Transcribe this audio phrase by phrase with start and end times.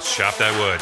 [0.00, 0.80] Let's shop that wood.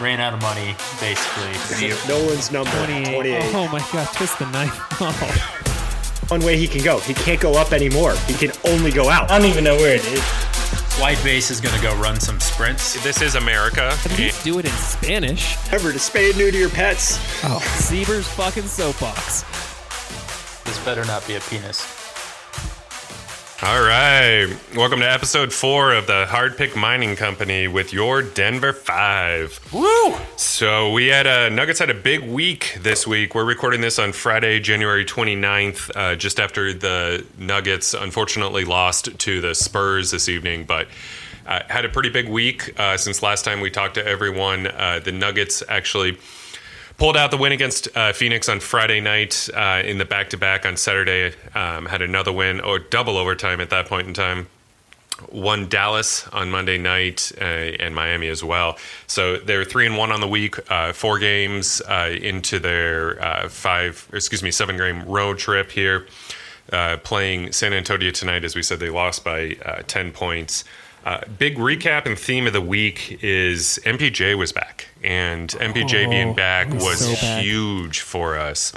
[0.00, 1.90] Ran out of money, basically.
[2.06, 3.12] Nolan's number 28.
[3.12, 3.42] 28.
[3.52, 4.78] Oh my god, twist the knife.
[5.00, 5.10] Oh.
[6.28, 7.00] One way he can go.
[7.00, 8.14] He can't go up anymore.
[8.28, 9.28] He can only go out.
[9.28, 10.22] I don't even know where it is.
[11.00, 13.02] White base is going to go run some sprints.
[13.02, 13.90] This is America.
[14.04, 15.56] At least do it in Spanish.
[15.72, 17.18] Ever to spay and neuter your pets.
[17.42, 19.42] Oh, Zebras fucking soapbox.
[20.62, 21.93] This better not be a penis.
[23.64, 24.54] All right.
[24.76, 29.58] Welcome to episode four of the Hard Pick Mining Company with your Denver Five.
[29.72, 30.14] Woo!
[30.36, 33.34] So we had a Nuggets had a big week this week.
[33.34, 39.40] We're recording this on Friday, January 29th, uh, just after the Nuggets unfortunately lost to
[39.40, 40.86] the Spurs this evening, but.
[41.46, 44.66] Uh, had a pretty big week uh, since last time we talked to everyone.
[44.66, 46.16] Uh, the Nuggets actually
[46.96, 50.36] pulled out the win against uh, Phoenix on Friday night uh, in the back to
[50.36, 51.34] back on Saturday.
[51.54, 54.48] Um, had another win or double overtime at that point in time.
[55.30, 58.76] Won Dallas on Monday night uh, and Miami as well.
[59.06, 63.48] So they're three and one on the week, uh, four games uh, into their uh,
[63.48, 66.06] five, excuse me, seven game road trip here.
[67.04, 69.52] Playing San Antonio tonight, as we said, they lost by
[69.86, 70.64] 10 points.
[71.04, 76.10] Uh, big recap and theme of the week is MPJ was back, and MPJ Oh,
[76.10, 77.42] being back was so back.
[77.44, 78.72] huge for us.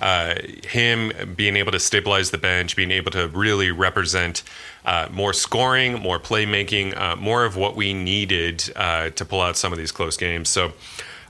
[0.00, 0.34] Uh,
[0.66, 4.42] him being able to stabilize the bench, being able to really represent
[4.84, 9.56] uh, more scoring, more playmaking, uh, more of what we needed uh, to pull out
[9.56, 10.48] some of these close games.
[10.48, 10.72] So.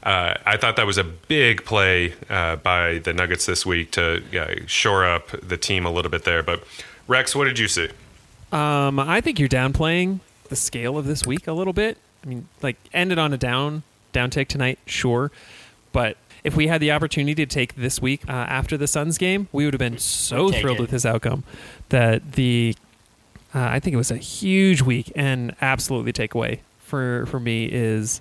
[0.05, 4.21] Uh, I thought that was a big play uh, by the Nuggets this week to
[4.37, 6.43] uh, shore up the team a little bit there.
[6.43, 6.65] But
[7.07, 7.89] Rex, what did you see?
[8.51, 10.19] Um, I think you're downplaying
[10.53, 11.97] the scale of this week a little bit.
[12.23, 15.33] I mean, like ended on a down down tick tonight, sure,
[15.93, 19.49] but if we had the opportunity to take this week uh, after the Suns game,
[19.51, 20.83] we would have been so Take thrilled it.
[20.83, 21.45] with this outcome
[21.89, 22.77] that the
[23.55, 28.21] uh, I think it was a huge week and absolutely takeaway for for me is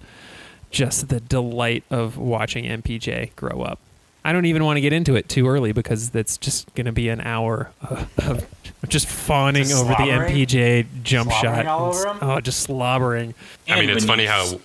[0.70, 3.78] just the delight of watching MPJ grow up.
[4.24, 6.92] I don't even want to get into it too early because that's just going to
[6.92, 8.48] be an hour of, of
[8.88, 10.10] just fawning Just over the?
[10.12, 11.66] MPJ jump shot.
[11.66, 12.18] all and over him?
[12.22, 13.34] Oh, just slobbering.
[13.68, 14.60] I mean, And it's funny how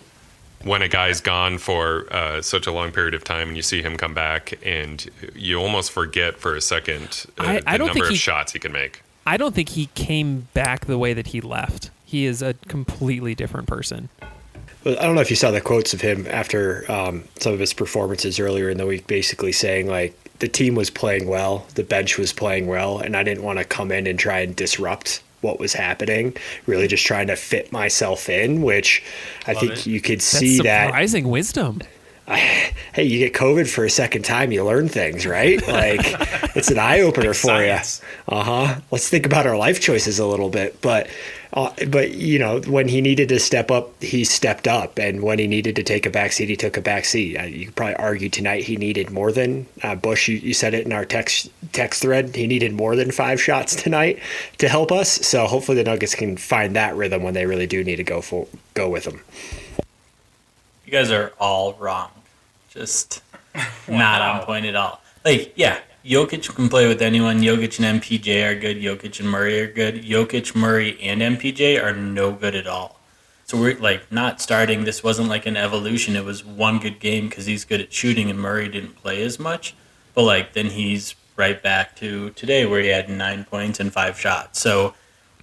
[0.65, 3.83] when a guy's gone for uh, such a long period of time and you see
[3.83, 7.87] him come back and you almost forget for a second uh, I- the I don't
[7.89, 9.03] number think of he- shots he can make.
[9.29, 11.91] I don't think he came back the way that he left.
[12.05, 14.09] He is a completely different person.
[14.87, 17.59] Well, I don't know if you saw the quotes of him after um, some of
[17.59, 21.83] his performances earlier in the week, basically saying like the team was playing well, the
[21.83, 25.25] bench was playing well, and I didn't want to come in and try and disrupt
[25.41, 26.37] what was happening.
[26.67, 29.03] Really, just trying to fit myself in, which
[29.49, 29.87] I Love think it.
[29.87, 30.87] you could That's see that.
[30.87, 31.83] surprising wisdom.
[32.97, 35.61] Hey, you get COVID for a second time, you learn things, right?
[35.77, 36.01] Like
[36.57, 37.73] it's an eye opener for you.
[38.27, 38.81] Uh huh.
[38.91, 41.09] Let's think about our life choices a little bit, but.
[41.53, 45.39] Uh, but you know, when he needed to step up, he stepped up, and when
[45.39, 47.37] he needed to take a back seat, he took a back seat.
[47.39, 50.29] Uh, you could probably argue tonight he needed more than uh, Bush.
[50.29, 52.37] You, you said it in our text text thread.
[52.37, 54.19] He needed more than five shots tonight
[54.59, 55.11] to help us.
[55.11, 58.21] So hopefully the Nuggets can find that rhythm when they really do need to go
[58.21, 59.23] for go with him.
[60.87, 62.11] You guys are all wrong.
[62.71, 63.21] Just
[63.89, 65.03] not on point at all.
[65.25, 67.41] Like, yeah, Jokic can play with anyone.
[67.41, 68.77] Jokic and MPJ are good.
[68.77, 70.05] Jokic and Murray are good.
[70.05, 73.01] Jokic, Murray, and MPJ are no good at all.
[73.47, 74.85] So we're like not starting.
[74.85, 76.15] This wasn't like an evolution.
[76.15, 79.41] It was one good game because he's good at shooting and Murray didn't play as
[79.41, 79.75] much.
[80.15, 84.19] But like then he's right back to today where he had nine points and five
[84.19, 84.61] shots.
[84.61, 84.95] So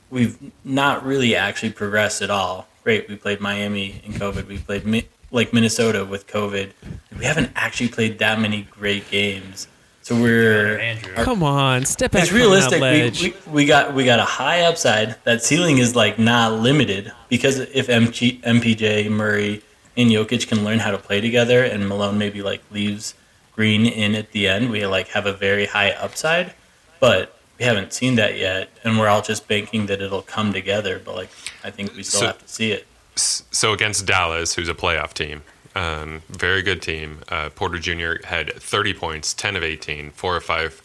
[0.10, 2.68] we've not really actually progressed at all.
[2.84, 4.48] Great, we played Miami in COVID.
[4.48, 4.86] We played
[5.34, 6.72] like Minnesota with COVID.
[7.18, 9.68] We haven't actually played that many great games.
[10.04, 11.14] So we're Andrew.
[11.16, 12.80] Come on, step back it's from realistic.
[12.82, 15.16] that We, we, we got we got a high upside.
[15.24, 19.62] That ceiling is like not limited because if MG, MPJ, Murray,
[19.96, 23.16] and Jokic can learn how to play together, and Malone maybe like leaves
[23.56, 26.54] Green in at the end, we like have a very high upside.
[27.00, 31.00] But we haven't seen that yet, and we're all just banking that it'll come together.
[31.04, 31.30] But like
[31.64, 32.86] I think we still So- have to see it.
[33.16, 35.44] So against Dallas, who's a playoff team,
[35.76, 37.20] um, very good team.
[37.30, 38.26] Uh, Porter Jr.
[38.26, 40.82] had 30 points, 10 of 18, four or five.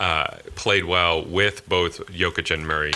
[0.00, 2.92] Uh, played well with both Jokic and Murray.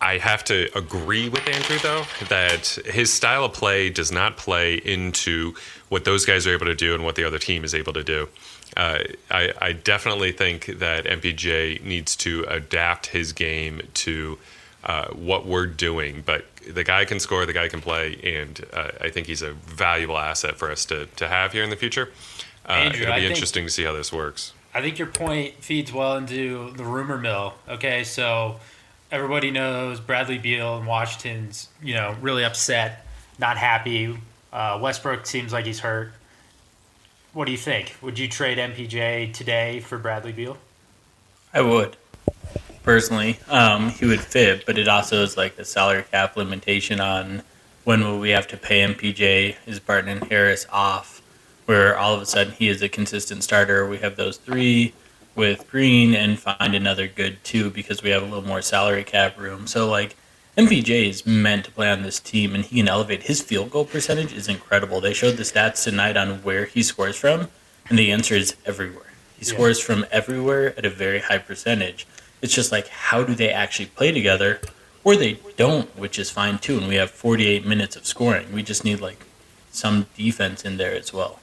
[0.00, 4.76] I have to agree with Andrew though that his style of play does not play
[4.76, 5.54] into
[5.90, 8.02] what those guys are able to do and what the other team is able to
[8.02, 8.28] do.
[8.76, 14.38] Uh, I, I definitely think that MPJ needs to adapt his game to
[14.84, 16.22] uh, what we're doing.
[16.24, 19.52] But the guy can score, the guy can play, and uh, I think he's a
[19.52, 22.10] valuable asset for us to, to have here in the future.
[22.68, 24.52] Uh, Andrew, it'll I be think- interesting to see how this works.
[24.72, 27.54] I think your point feeds well into the rumor mill.
[27.68, 28.60] Okay, so
[29.10, 33.04] everybody knows Bradley Beal and Washington's, you know, really upset
[33.40, 34.16] not happy.
[34.52, 36.12] Uh, Westbrook seems like he's hurt.
[37.32, 37.96] What do you think?
[38.02, 40.58] Would you trade MPJ today for Bradley Beal?
[41.54, 41.96] I would
[42.82, 43.38] personally.
[43.48, 47.42] Um, he would fit, but it also is like the salary cap limitation on
[47.84, 51.22] when will we have to pay MPJ, his Barton and Harris off,
[51.66, 53.88] where all of a sudden he is a consistent starter.
[53.88, 54.92] We have those three
[55.34, 59.38] with Green and find another good two because we have a little more salary cap
[59.38, 59.66] room.
[59.66, 60.16] So like
[60.58, 63.84] MPJ is meant to play on this team and he can elevate his field goal
[63.84, 65.00] percentage is incredible.
[65.00, 67.48] They showed the stats tonight on where he scores from,
[67.88, 69.12] and the answer is everywhere.
[69.38, 69.52] He Yeah.
[69.54, 72.06] scores from everywhere at a very high percentage.
[72.42, 74.60] It's just like how do they actually play together?
[75.02, 78.52] Or they don't, which is fine too, and we have 48 minutes of scoring.
[78.52, 79.24] We just need like
[79.70, 81.40] some defense in there as well.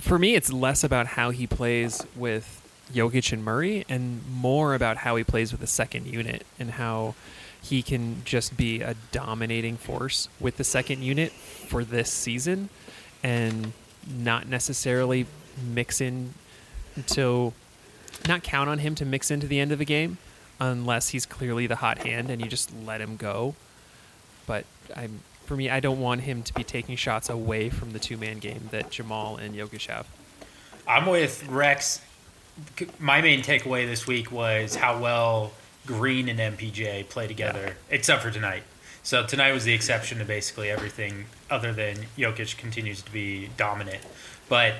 [0.00, 2.62] For me, it's less about how he plays with
[2.92, 7.14] Jokic and Murray, and more about how he plays with the second unit and how
[7.62, 12.68] he can just be a dominating force with the second unit for this season,
[13.22, 13.72] and
[14.06, 15.26] not necessarily
[15.62, 16.34] mix in
[17.06, 17.52] to
[18.28, 20.18] not count on him to mix into the end of the game
[20.60, 23.54] unless he's clearly the hot hand and you just let him go.
[24.46, 24.64] But
[24.94, 28.16] I'm for me, I don't want him to be taking shots away from the two
[28.16, 30.06] man game that Jamal and Jokic have.
[30.86, 32.00] I'm with Rex.
[32.98, 35.52] My main takeaway this week was how well
[35.86, 38.62] Green and MPJ play together, except for tonight.
[39.02, 44.00] So tonight was the exception to basically everything, other than Jokic continues to be dominant.
[44.48, 44.74] But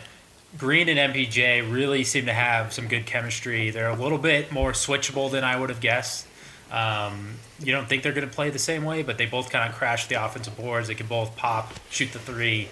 [0.59, 3.71] Green and MPJ really seem to have some good chemistry.
[3.71, 6.27] They're a little bit more switchable than I would have guessed.
[6.71, 9.69] Um, you don't think they're going to play the same way, but they both kind
[9.69, 10.89] of crash the offensive boards.
[10.89, 12.69] They can both pop, shoot the three.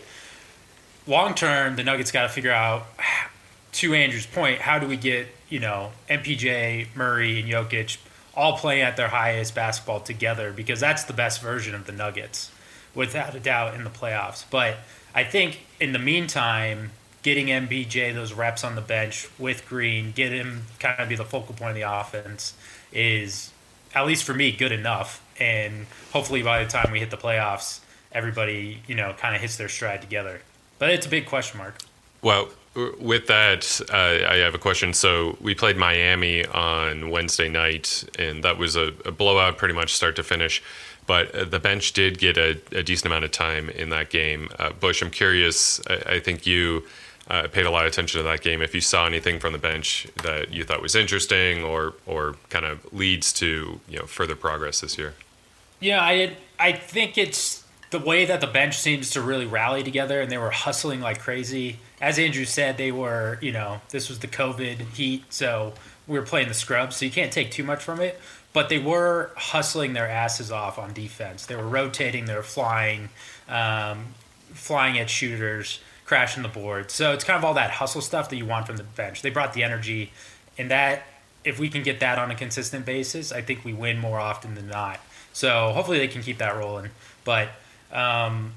[1.06, 2.87] Long term, the Nuggets got to figure out,
[3.73, 7.99] to Andrew's point, how do we get you know MPJ, Murray, and Jokic
[8.34, 12.50] all playing at their highest basketball together because that's the best version of the Nuggets,
[12.94, 14.44] without a doubt, in the playoffs.
[14.50, 14.76] But
[15.14, 20.32] I think in the meantime, getting MPJ those reps on the bench with Green, get
[20.32, 22.54] him kind of be the focal point of the offense
[22.92, 23.52] is
[23.94, 25.24] at least for me good enough.
[25.40, 27.80] And hopefully by the time we hit the playoffs,
[28.10, 30.42] everybody you know kind of hits their stride together.
[30.78, 31.78] But it's a big question mark.
[32.22, 32.48] Well,
[32.98, 34.94] with that, uh, I have a question.
[34.94, 39.92] So we played Miami on Wednesday night, and that was a, a blowout, pretty much
[39.92, 40.62] start to finish.
[41.06, 44.48] But uh, the bench did get a, a decent amount of time in that game.
[44.58, 45.80] Uh, Bush, I'm curious.
[45.88, 46.84] I, I think you
[47.32, 48.61] uh, paid a lot of attention to that game.
[48.61, 52.67] If you saw anything from the bench that you thought was interesting, or or kind
[52.67, 55.14] of leads to you know further progress this year.
[55.81, 60.20] Yeah, I I think it's the way that the bench seems to really rally together,
[60.20, 61.79] and they were hustling like crazy.
[62.02, 65.73] As Andrew said, they were you know this was the COVID heat, so
[66.06, 68.20] we were playing the scrubs, so you can't take too much from it.
[68.52, 71.46] But they were hustling their asses off on defense.
[71.46, 73.08] They were rotating, they were flying,
[73.49, 74.08] um,
[74.52, 75.81] flying at shooters,
[76.12, 76.90] crashing the board.
[76.90, 79.22] So it's kind of all that hustle stuff that you want from the bench.
[79.22, 80.12] They brought the energy,
[80.58, 81.04] and that
[81.42, 84.54] if we can get that on a consistent basis, I think we win more often
[84.54, 85.00] than not.
[85.32, 86.90] So hopefully they can keep that rolling.
[87.24, 87.48] But
[87.90, 88.52] um,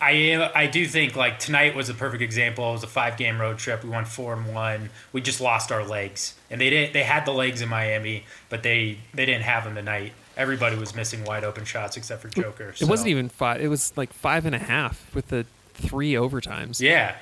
[0.00, 2.70] I I do think like tonight was a perfect example.
[2.70, 3.82] It was a five game road trip.
[3.82, 4.90] We won four and one.
[5.12, 6.92] We just lost our legs, and they didn't.
[6.92, 10.12] They had the legs in Miami, but they they didn't have them tonight.
[10.36, 12.68] Everybody was missing wide open shots except for Joker.
[12.68, 13.60] It so- wasn't even five.
[13.60, 16.80] It was like five and a half with the three overtimes.
[16.80, 17.14] Yeah.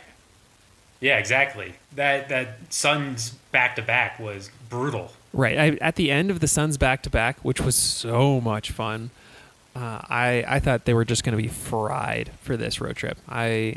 [1.00, 1.75] Yeah, exactly.
[1.95, 5.12] That that Suns back to back was brutal.
[5.33, 5.59] Right.
[5.59, 9.11] I, at the end of the Suns back to back, which was so much fun,
[9.75, 13.16] uh, I I thought they were just going to be fried for this road trip.
[13.28, 13.76] I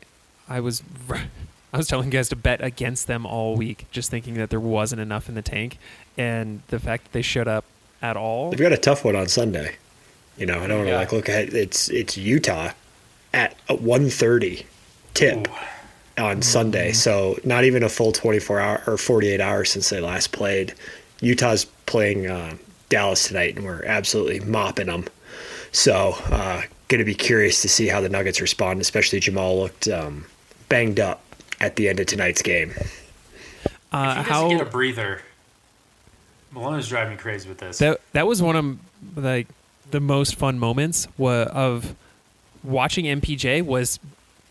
[0.50, 0.84] I was
[1.74, 5.00] I was telling guys to bet against them all week, just thinking that there wasn't
[5.02, 5.78] enough in the tank,
[6.18, 7.64] and the fact that they showed up
[8.02, 8.50] at all.
[8.52, 9.76] They've got a tough one on Sunday.
[10.38, 10.98] You know, I don't want to Yeah.
[11.00, 12.72] like look at it's it's Utah
[13.34, 14.66] at a 1:30
[15.14, 15.48] tip
[16.18, 16.92] on Sunday.
[16.92, 20.74] So not even a full 24 hour or 48 hours since they last played.
[21.22, 22.56] Utah's playing uh,
[22.90, 25.06] Dallas tonight, and we're absolutely mopping them.
[25.72, 28.82] So uh, going to be curious to see how the Nuggets respond.
[28.82, 30.26] Especially Jamal looked um,
[30.70, 31.24] banged up
[31.60, 32.74] at the end of tonight's game.
[33.92, 35.22] Uh, if he how doesn't get a breather,
[36.52, 37.80] Malone's driving me crazy with this.
[37.80, 38.78] that that was one of
[39.24, 39.48] like
[39.92, 41.96] the most fun moments wa- of
[42.64, 44.00] watching MPJ was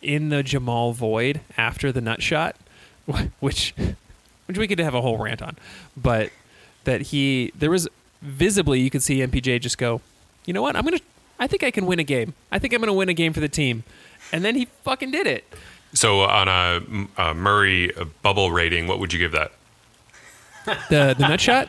[0.00, 2.56] in the Jamal void after the nut shot,
[3.40, 3.74] which
[4.46, 5.56] which we could have a whole rant on,
[5.96, 6.30] but
[6.84, 7.88] that he there was
[8.20, 10.00] visibly you could see MPJ just go,
[10.46, 10.98] you know what, I'm gonna,
[11.38, 12.34] I think I can win a game.
[12.50, 13.84] I think I'm gonna win a game for the team,
[14.32, 15.44] and then he fucking did it.
[15.94, 16.80] So on a,
[17.18, 17.92] a Murray
[18.22, 19.52] bubble rating, what would you give that?
[20.64, 21.68] The the nut shot.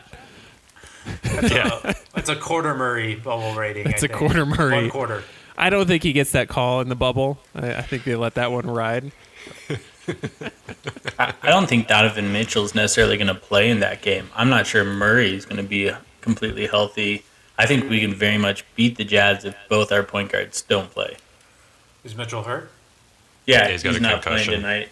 [1.22, 3.86] That's, a, that's a quarter Murray bubble rating.
[3.86, 4.12] It's I a think.
[4.18, 4.74] quarter Murray.
[4.74, 5.22] One quarter.
[5.56, 7.38] I don't think he gets that call in the bubble.
[7.54, 9.12] I, I think they let that one ride.
[11.18, 14.28] I, I don't think Donovan Mitchell is necessarily going to play in that game.
[14.34, 17.24] I'm not sure Murray is going to be completely healthy.
[17.56, 20.90] I think we can very much beat the Jazz if both our point guards don't
[20.90, 21.16] play.
[22.02, 22.70] Is Mitchell hurt?
[23.46, 24.60] Yeah, he's he's, got a not concussion.
[24.60, 24.88] playing tonight.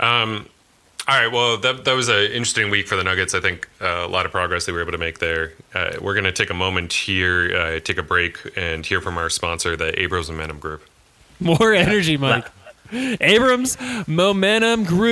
[0.00, 0.48] Um,
[1.08, 1.30] all right.
[1.30, 3.34] Well, that, that was an interesting week for the Nuggets.
[3.34, 5.52] I think uh, a lot of progress they were able to make there.
[5.74, 9.16] Uh, we're going to take a moment here, uh, take a break, and hear from
[9.18, 10.82] our sponsor, the Abrams Momentum Group.
[11.40, 12.46] More energy, Mike.
[12.92, 15.06] Abrams Momentum Group.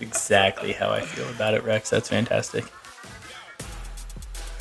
[0.00, 1.90] Exactly how I feel about it, Rex.
[1.90, 2.64] That's fantastic.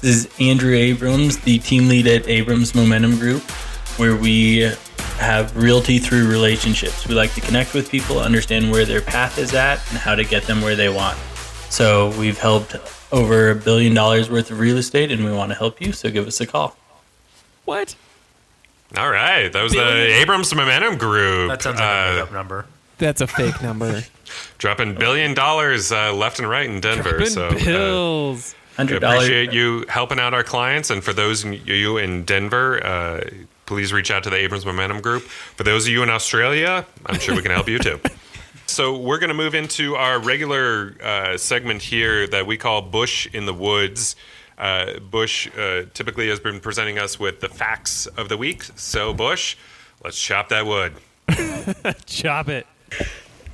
[0.02, 3.42] This is Andrew Abrams, the team lead at Abrams Momentum Group,
[3.98, 4.72] where we
[5.20, 7.08] have realty through relationships.
[7.08, 10.24] We like to connect with people, understand where their path is at, and how to
[10.24, 11.18] get them where they want.
[11.70, 12.76] So we've helped
[13.12, 15.92] over a billion dollars worth of real estate, and we want to help you.
[15.94, 16.76] So give us a call.
[17.66, 17.96] what?
[18.98, 19.54] All right.
[19.54, 21.50] That was the Abrams Momentum Group.
[21.52, 22.66] That sounds like a Uh, makeup number.
[22.98, 24.04] That's a fake number.
[24.58, 27.12] dropping billion dollars uh, left and right in Denver.
[27.12, 28.56] Dropping so uh, bills.
[28.56, 29.18] we Hundred dollars.
[29.26, 30.90] appreciate you helping out our clients.
[30.90, 33.22] And for those you in Denver, uh,
[33.70, 35.22] please reach out to the Abrams Momentum Group.
[35.22, 38.00] For those of you in Australia, I'm sure we can help you too.
[38.66, 43.28] So we're going to move into our regular uh, segment here that we call Bush
[43.34, 44.16] in the Woods.
[44.60, 48.62] Uh, Bush uh, typically has been presenting us with the facts of the week.
[48.76, 49.58] So Bush,
[50.04, 50.94] let's chop that wood.
[52.06, 52.68] Chop it.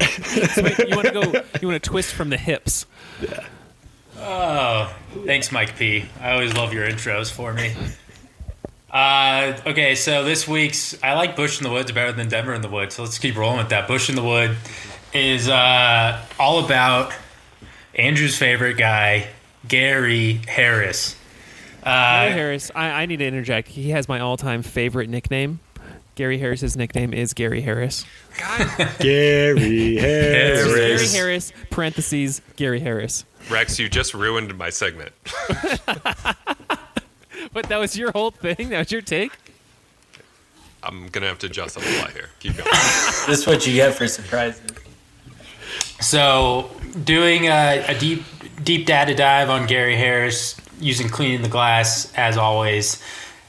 [0.01, 1.21] So wait, you want to go?
[1.61, 2.85] You want to twist from the hips?
[4.19, 4.93] Oh,
[5.25, 6.05] thanks, Mike P.
[6.19, 7.73] I always love your intros for me.
[8.95, 12.61] Uh, okay, so this week's I like Bush in the Woods better than Denver in
[12.61, 12.95] the Woods.
[12.95, 13.89] So let's keep rolling with that.
[13.89, 14.55] Bush in the Wood
[15.13, 17.11] is uh, all about
[17.95, 19.27] Andrew's favorite guy,
[19.67, 21.17] Gary Harris.
[21.83, 22.71] Gary Uh, Harris.
[22.73, 23.67] I, I need to interject.
[23.67, 25.59] He has my all-time favorite nickname.
[26.15, 28.05] Gary Harris's nickname is Gary Harris.
[28.99, 30.63] Gary Harris.
[30.63, 31.53] Gary Harris.
[31.69, 32.41] Parentheses.
[32.55, 33.25] Gary Harris.
[33.49, 35.11] Rex, you just ruined my segment.
[37.55, 38.67] But that was your whole thing.
[38.67, 39.31] That was your take.
[40.83, 42.29] I'm gonna have to adjust on the fly here.
[42.41, 42.67] Keep going.
[43.27, 44.61] This is what you get for surprises.
[46.01, 46.69] So,
[47.05, 48.23] doing a, a deep
[48.61, 53.01] deep data dive on Gary Harris using cleaning the glass as always.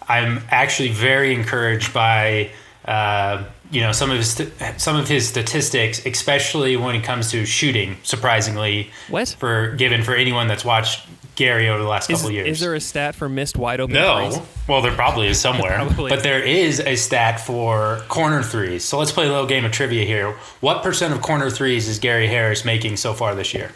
[0.09, 2.51] I'm actually very encouraged by
[2.85, 7.33] uh, you know some of his st- some of his statistics, especially when it comes
[7.33, 7.97] to shooting.
[8.05, 9.35] Surprisingly, What?
[9.37, 11.07] for given for anyone that's watched
[11.37, 12.49] Gary over the last Is, couple years.
[12.49, 14.31] is there a stat for missed wide open No.
[14.31, 14.43] threes?
[14.67, 15.77] Well, there probably is somewhere.
[15.87, 16.23] Probably but is.
[16.25, 18.85] there is a stat for corner threes.
[18.85, 20.33] So let's play a little game of trivia here.
[20.61, 23.71] What percent of corner threes is Gary Harris making so far this year?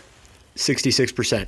[0.57, 1.47] 66%.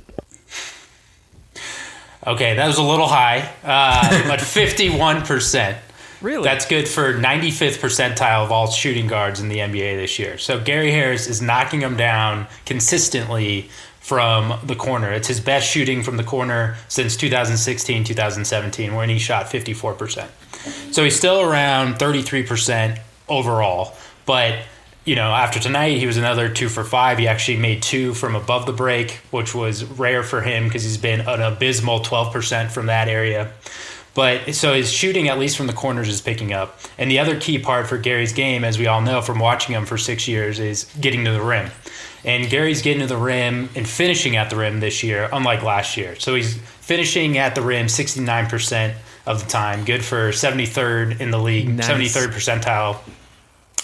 [2.25, 5.75] Okay, that was a little high, uh, but 51%.
[6.21, 6.43] Really?
[6.45, 10.37] That's good for 95th percentile of all shooting guards in the NBA this year.
[10.37, 13.69] So Gary Harris is knocking them down consistently
[14.03, 15.13] from the corner.
[15.13, 20.27] It's his best shooting from the corner since 2016, 2017, when he shot 54%.
[20.91, 23.95] So he's still around 33% overall.
[24.25, 24.59] But,
[25.05, 27.17] you know, after tonight, he was another two for five.
[27.17, 30.97] He actually made two from above the break, which was rare for him because he's
[30.97, 33.53] been an abysmal 12% from that area.
[34.13, 36.79] But so his shooting, at least from the corners, is picking up.
[36.97, 39.85] And the other key part for Gary's game, as we all know from watching him
[39.85, 41.71] for six years, is getting to the rim.
[42.23, 45.97] And Gary's getting to the rim and finishing at the rim this year, unlike last
[45.97, 46.15] year.
[46.19, 48.93] So he's finishing at the rim 69%
[49.25, 51.87] of the time, good for 73rd in the league, Nice.
[51.87, 52.97] 73rd percentile.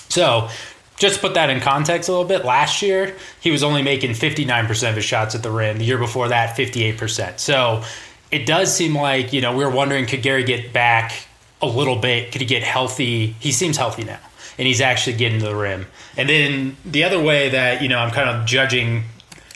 [0.10, 0.50] So,
[0.98, 4.12] just to put that in context a little bit, last year he was only making
[4.12, 5.78] 59% of his shots at the rim.
[5.78, 7.40] The year before that, 58%.
[7.40, 7.84] So,
[8.32, 11.28] it does seem like, you know, we were wondering could Gary get back
[11.62, 12.32] a little bit?
[12.32, 13.36] Could he get healthy?
[13.40, 14.20] He seems healthy now,
[14.58, 15.88] and he's actually getting to the rim.
[16.16, 19.04] And then the other way that, you know, I'm kind of judging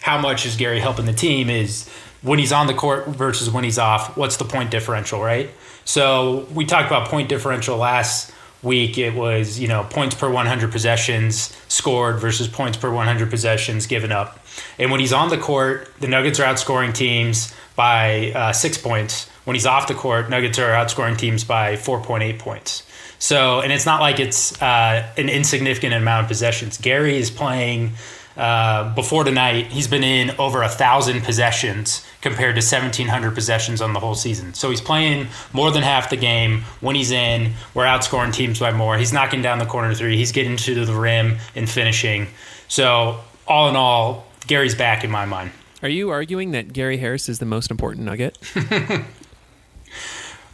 [0.02, 1.88] how much is Gary helping the team is
[2.22, 5.50] when he's on the court versus when he's off, what's the point differential, right?
[5.86, 8.98] So we talked about point differential last week.
[8.98, 14.12] It was, you know, points per 100 possessions scored versus points per 100 possessions given
[14.12, 14.40] up.
[14.80, 19.30] And when he's on the court, the Nuggets are outscoring teams by uh, six points.
[19.46, 22.84] When he's off the court, Nuggets are outscoring teams by 4.8 points.
[23.20, 26.78] So, and it's not like it's uh, an insignificant amount of possessions.
[26.78, 27.94] Gary is playing
[28.36, 29.68] uh, before tonight.
[29.68, 34.54] He's been in over a thousand possessions compared to 1,700 possessions on the whole season.
[34.54, 36.62] So he's playing more than half the game.
[36.82, 38.98] When he's in, we're outscoring teams by more.
[38.98, 40.18] He's knocking down the corner three.
[40.18, 42.28] He's getting to the rim and finishing.
[42.68, 45.52] So all in all, Gary's back in my mind.
[45.84, 48.38] Are you arguing that Gary Harris is the most important nugget?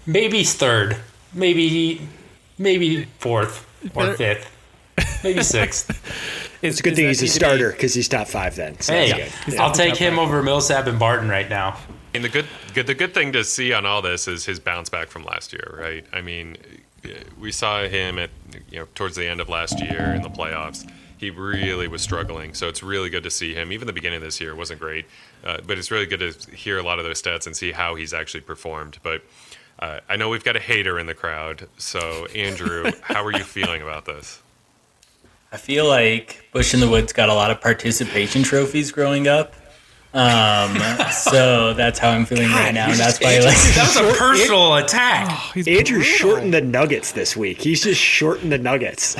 [0.05, 0.97] Maybe he's third.
[1.33, 2.01] Maybe
[2.57, 5.23] maybe fourth or Better- fifth.
[5.23, 6.57] Maybe sixth.
[6.63, 8.79] It's a good thing he's a starter because he's top five then.
[8.81, 9.59] So hey, that's good.
[9.59, 11.77] I'll take him over Millsap and Barton right now.
[12.15, 14.89] And the good, good, the good thing to see on all this is his bounce
[14.89, 16.03] back from last year, right?
[16.11, 16.57] I mean,
[17.39, 18.31] we saw him at
[18.71, 20.89] you know towards the end of last year in the playoffs.
[21.19, 23.73] He really was struggling, so it's really good to see him.
[23.73, 25.05] Even the beginning of this year wasn't great,
[25.43, 27.95] uh, but it's really good to hear a lot of those stats and see how
[27.95, 28.99] he's actually performed.
[29.03, 29.21] But
[29.79, 33.43] uh, I know we've got a hater in the crowd, so Andrew, how are you
[33.43, 34.41] feeling about this?
[35.51, 39.55] I feel like Bush in the Woods got a lot of participation trophies growing up.
[40.13, 40.77] Um,
[41.11, 42.89] so that's how I'm feeling right now.
[42.89, 45.53] And that's why, like, That was a personal attack.
[45.53, 46.17] He's Andrew brutal.
[46.17, 47.61] shortened the Nuggets this week.
[47.61, 49.17] He's just shortened the Nuggets.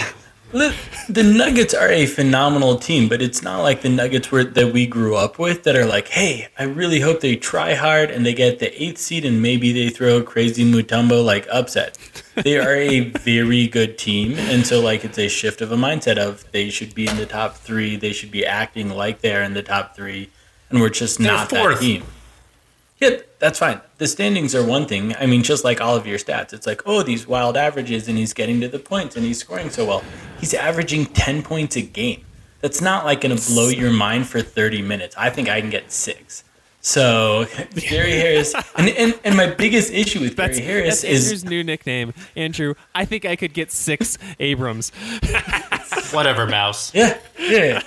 [0.52, 4.88] The Nuggets are a phenomenal team, but it's not like the Nuggets were that we
[4.88, 8.34] grew up with that are like, hey, I really hope they try hard and they
[8.34, 11.98] get the eighth seed and maybe they throw crazy Mutombo like upset.
[12.36, 16.18] They are a very good team, and so like it's a shift of a mindset
[16.18, 19.54] of they should be in the top three, they should be acting like they're in
[19.54, 20.30] the top three,
[20.70, 21.80] and we're just They're not that fourth.
[21.80, 22.04] team.
[23.00, 23.80] Yeah, that's fine.
[23.98, 25.16] The standings are one thing.
[25.16, 28.18] I mean, just like all of your stats, it's like, oh, these wild averages, and
[28.18, 30.04] he's getting to the points, and he's scoring so well.
[30.40, 32.26] He's averaging 10 points a game.
[32.60, 35.16] That's not like going to blow your mind for 30 minutes.
[35.18, 36.44] I think I can get six.
[36.82, 41.26] So, Gary Harris, and, and, and my biggest issue with That's, Gary Harris that's is
[41.26, 42.14] Andrew's new nickname.
[42.36, 44.92] Andrew, I think I could get six Abrams.
[46.12, 46.94] Whatever, mouse.
[46.94, 47.82] Yeah, yeah.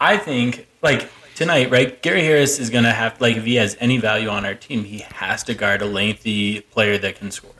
[0.00, 2.00] I think like tonight, right?
[2.02, 4.98] Gary Harris is gonna have like if he has any value on our team, he
[4.98, 7.50] has to guard a lengthy player that can score,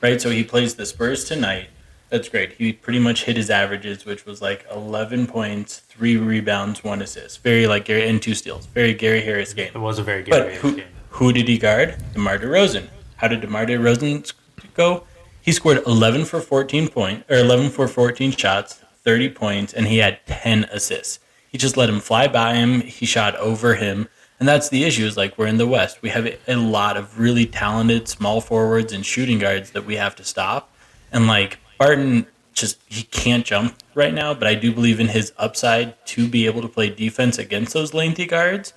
[0.00, 0.20] right?
[0.20, 1.68] So he plays the Spurs tonight.
[2.10, 2.52] That's great.
[2.52, 7.42] He pretty much hit his averages, which was like 11 points, three rebounds, one assist.
[7.42, 8.66] Very like Gary and two steals.
[8.66, 9.72] Very Gary Harris game.
[9.74, 10.86] It was a very good But Raiders who, game.
[11.10, 11.96] who did he guard?
[12.12, 12.86] DeMar DeRozan.
[13.16, 14.32] How did DeMar DeRozan
[14.74, 15.04] go?
[15.40, 19.98] He scored 11 for 14 point or 11 for 14 shots, 30 points, and he
[19.98, 21.18] had 10 assists.
[21.54, 22.80] He just let him fly by him.
[22.80, 24.08] He shot over him,
[24.40, 25.06] and that's the issue.
[25.06, 26.02] Is like we're in the West.
[26.02, 30.16] We have a lot of really talented small forwards and shooting guards that we have
[30.16, 30.74] to stop.
[31.12, 34.34] And like Barton, just he can't jump right now.
[34.34, 37.94] But I do believe in his upside to be able to play defense against those
[37.94, 38.72] lengthy guards.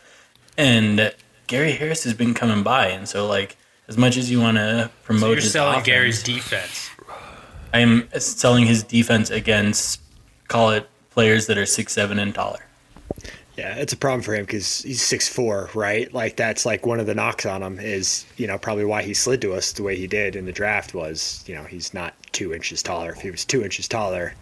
[0.55, 1.11] And
[1.47, 4.91] Gary Harris has been coming by, and so like as much as you want to
[5.01, 6.91] promote, So you're selling offense, Gary's defense.
[7.73, 9.99] I am selling his defense against
[10.47, 12.66] call it players that are six seven and taller.
[13.57, 16.13] Yeah, it's a problem for him because he's six four, right?
[16.13, 19.15] Like that's like one of the knocks on him is you know probably why he
[19.15, 22.13] slid to us the way he did in the draft was you know he's not
[22.33, 23.11] two inches taller.
[23.13, 24.35] If he was two inches taller,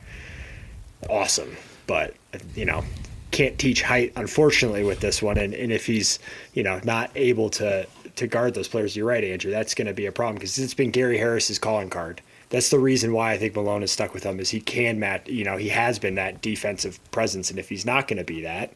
[1.09, 1.55] awesome,
[1.87, 2.13] but
[2.55, 2.83] you know
[3.31, 5.37] can't teach height unfortunately with this one.
[5.37, 6.19] And, and if he's
[6.53, 9.49] you know not able to to guard those players, you're right, Andrew.
[9.49, 12.21] That's going to be a problem because it's been Gary Harris's calling card.
[12.49, 15.29] That's the reason why I think Malone is stuck with him is he can match.
[15.29, 18.41] You know he has been that defensive presence, and if he's not going to be
[18.41, 18.73] that.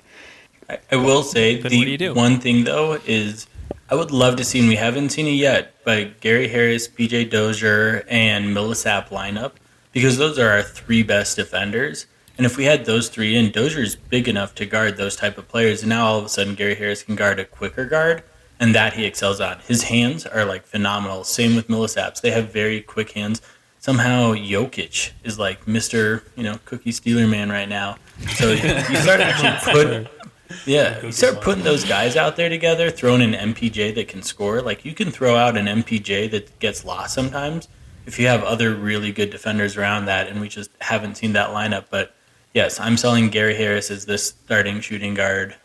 [0.69, 2.13] I, I will say Then the what do you do?
[2.13, 3.47] one thing though is
[3.91, 7.31] I would love to see, and we haven't seen it yet, but Gary Harris, PJ
[7.31, 9.53] Dozier, and Millsap lineup
[9.91, 12.05] because those are our three best defenders.
[12.37, 15.47] And if we had those three in, Dozier's big enough to guard those type of
[15.47, 18.23] players, and now all of a sudden Gary Harris can guard a quicker guard,
[18.59, 19.57] and that he excels on.
[19.67, 21.23] His hands are like phenomenal.
[21.23, 23.41] Same with Millsaps; they have very quick hands.
[23.79, 27.97] Somehow Jokic is like Mister, you know, Cookie Stealer man right now.
[28.35, 30.18] So you start actually put
[30.65, 34.61] yeah, you start putting those guys out there together, throwing an MPJ that can score.
[34.61, 37.67] Like you can throw out an MPJ that gets lost sometimes
[38.05, 41.49] if you have other really good defenders around that, and we just haven't seen that
[41.49, 41.85] lineup.
[41.91, 42.15] But
[42.53, 45.55] yes, I'm selling Gary Harris as this starting shooting guard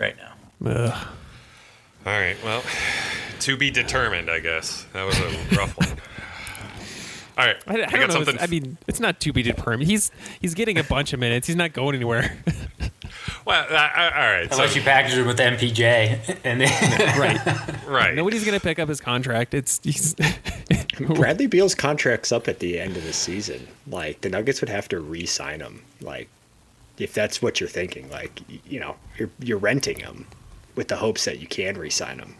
[0.00, 0.70] right now.
[0.70, 1.06] Ugh.
[2.06, 2.36] All right.
[2.44, 2.62] Well,
[3.40, 4.86] to be determined, I guess.
[4.92, 5.88] That was a rough one.
[7.36, 7.56] All right.
[7.66, 8.14] I, I we don't got know.
[8.14, 8.34] something.
[8.36, 9.90] It's- I mean, it's not to be determined.
[9.90, 10.10] He's
[10.40, 11.46] he's getting a bunch of minutes.
[11.46, 12.38] He's not going anywhere.
[13.44, 14.46] well, all right.
[14.50, 17.86] So, Unless you package it with MPJ, and then right.
[17.86, 18.14] right.
[18.14, 19.54] Nobody's gonna pick up his contract.
[19.54, 20.14] It's he's,
[21.00, 23.66] Bradley Beal's contract's up at the end of the season.
[23.86, 25.82] Like the Nuggets would have to re-sign him.
[26.00, 26.28] Like
[26.98, 30.26] if that's what you're thinking, like you know, you're you're renting him
[30.76, 32.34] with the hopes that you can re-sign him.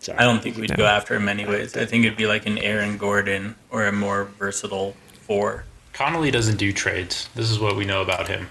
[0.00, 0.18] Sorry.
[0.18, 0.76] I don't think we'd No.
[0.76, 1.76] go after him anyways.
[1.76, 5.64] I think it'd be like an Aaron Gordon or a more versatile four.
[5.92, 7.28] Connelly doesn't do trades.
[7.34, 8.48] This is what we know about him.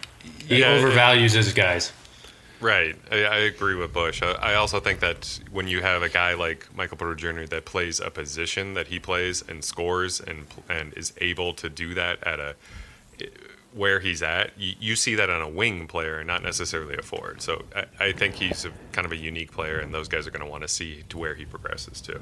[0.47, 1.91] He Yeah, overvalues his guys.
[2.61, 2.95] Right.
[3.11, 4.23] I, I agree with Bush.
[4.23, 7.45] I, I also think that when you have a guy like Michael Porter Jr.
[7.47, 11.93] that plays a position that he plays and scores and and is able to do
[11.93, 12.55] that at a
[13.73, 17.01] where he's at, you, you see that on a wing player, and not necessarily a
[17.01, 17.41] forward.
[17.41, 20.31] So I, I think he's a, kind of a unique player, and those guys are
[20.31, 22.21] going to want to see to where he progresses to.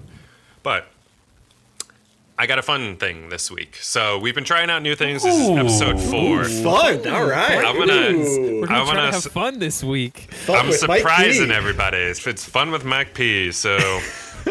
[0.63, 0.87] But
[2.37, 3.75] I got a fun thing this week.
[3.77, 5.23] So we've been trying out new things.
[5.23, 6.43] This is episode four.
[6.45, 7.07] Fun.
[7.07, 7.63] All right.
[7.63, 8.61] I'm gonna- Ooh.
[8.61, 10.17] We're gonna I try wanna to have s- fun this week.
[10.31, 11.97] Fun I'm with Mike surprising everybody.
[11.97, 13.51] It's, it's fun with Mike P.
[13.51, 13.77] So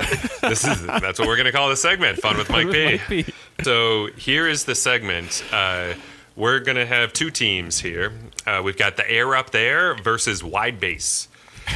[0.42, 2.18] this is that's what we're gonna call the segment.
[2.18, 2.85] Fun with Mike With P.
[3.16, 3.33] Mike P.
[3.64, 5.42] So here is the segment.
[5.53, 5.95] Uh,
[6.37, 8.12] we're gonna have two teams here.
[8.47, 11.27] Uh, we've got the air up there versus wide base.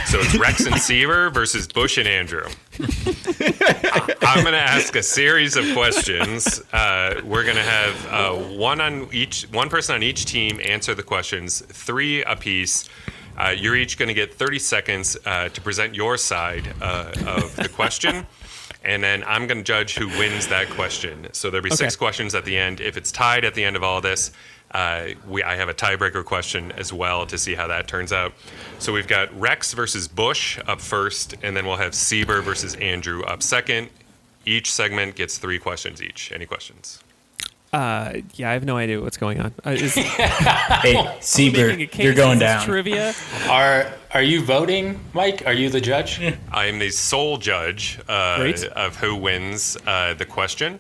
[0.07, 2.47] So it's Rex and Seaver versus Bush and Andrew.
[4.23, 6.62] I'm going to ask a series of questions.
[6.73, 10.95] Uh, we're going to have uh, one on each, one person on each team answer
[10.95, 12.89] the questions, three apiece.
[13.39, 17.57] Uh, you're each going to get 30 seconds uh, to present your side uh, of
[17.57, 18.27] the question,
[18.85, 21.29] and then I'm going to judge who wins that question.
[21.33, 22.81] So there'll be six questions at the end.
[22.81, 24.33] If it's tied at the end of all this,
[24.72, 28.33] uh, we I have a tiebreaker question as well to see how that turns out.
[28.79, 33.22] So we've got Rex versus Bush up first, and then we'll have Sieber versus Andrew
[33.22, 33.88] up second.
[34.44, 36.31] Each segment gets three questions each.
[36.33, 37.00] Any questions?
[37.72, 39.52] Uh, yeah, I have no idea what's going on.
[39.64, 42.64] Uh, is, Hey, making a Seabird, case, you're going down.
[42.64, 43.12] Trivia.
[43.50, 45.42] Are are you voting, Mike?
[45.46, 46.20] Are you the judge?
[46.52, 50.79] I am the sole judge uh, of who wins uh, the question.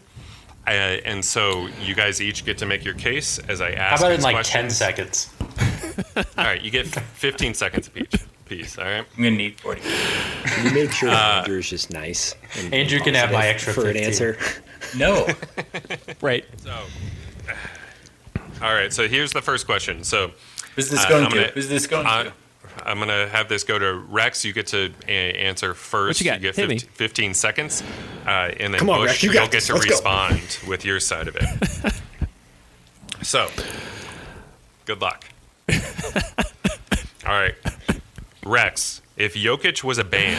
[0.66, 0.70] Uh,
[1.04, 3.78] and so you guys each get to make your case as I asked.
[3.78, 4.00] How ask.
[4.02, 5.32] about in these like ten seconds?
[6.16, 8.14] All right, you get 15 seconds each.
[8.46, 8.78] Piece.
[8.78, 8.98] All right.
[9.16, 9.80] I'm gonna need 40.
[10.62, 12.36] You make sure that Andrew's just nice.
[12.56, 14.38] and Andrew can have my extra for an answer.
[14.96, 15.26] No.
[16.20, 16.44] Right.
[16.58, 16.70] So,
[18.62, 18.92] all right.
[18.92, 20.04] So here's the first question.
[20.04, 20.30] So
[20.76, 22.32] Who's this Uh, gonna, gonna- Who's this going uh, to?
[22.84, 24.44] I'm gonna have this go to Rex.
[24.44, 26.20] You get to a- answer first.
[26.20, 26.40] What you got?
[26.40, 26.78] get Hit me.
[26.78, 27.82] 15, 15 seconds,
[28.26, 29.66] uh, and then Come on, Bush, Rex, you you'll got get this.
[29.68, 29.90] to Let's go.
[29.92, 31.94] respond with your side of it.
[33.22, 33.48] so,
[34.84, 35.24] good luck.
[37.26, 37.54] All right,
[38.44, 39.00] Rex.
[39.16, 40.38] If Jokic was a band,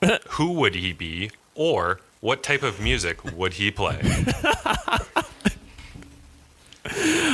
[0.30, 4.00] who would he be, or what type of music would he play?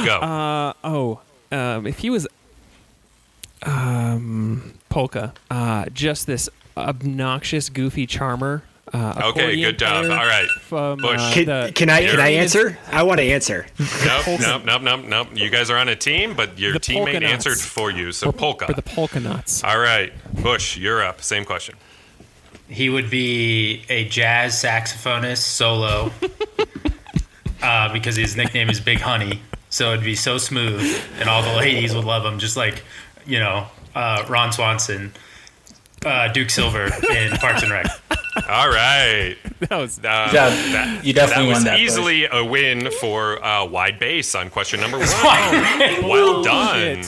[0.04, 0.74] Go.
[0.82, 1.20] Oh,
[1.52, 2.26] um, if he was
[3.64, 8.62] um, polka, uh, just this obnoxious, goofy charmer.
[8.92, 10.04] Uh, Okay, good job.
[10.06, 10.48] All right.
[10.62, 11.20] From, Bush.
[11.20, 12.76] uh, Can, the- can I can I answer?
[12.90, 13.66] I want to answer.
[13.78, 15.28] Nope, nope, nope, nope, nope.
[15.34, 17.32] You guys are on a team, but your The teammate nuts.
[17.46, 18.10] answered for you.
[18.10, 18.66] So polka.
[18.66, 19.62] For the polka nuts.
[19.62, 21.22] All right, Bush, you're up.
[21.22, 21.76] Same question.
[22.68, 26.10] He would be a jazz saxophonist solo
[27.62, 29.40] uh, because his nickname is Big Honey.
[29.70, 32.82] So it'd be so smooth, and all the ladies would love him, just like
[33.30, 35.12] you know uh, Ron Swanson,
[36.04, 37.86] uh, Duke Silver in Parks and Rec.
[38.48, 39.36] All right.
[39.60, 41.72] That was Uh, Yeah, that, you that definitely was won that.
[41.72, 41.80] Bush.
[41.80, 45.08] easily a win for uh, wide base on question number one.
[46.08, 47.02] well done.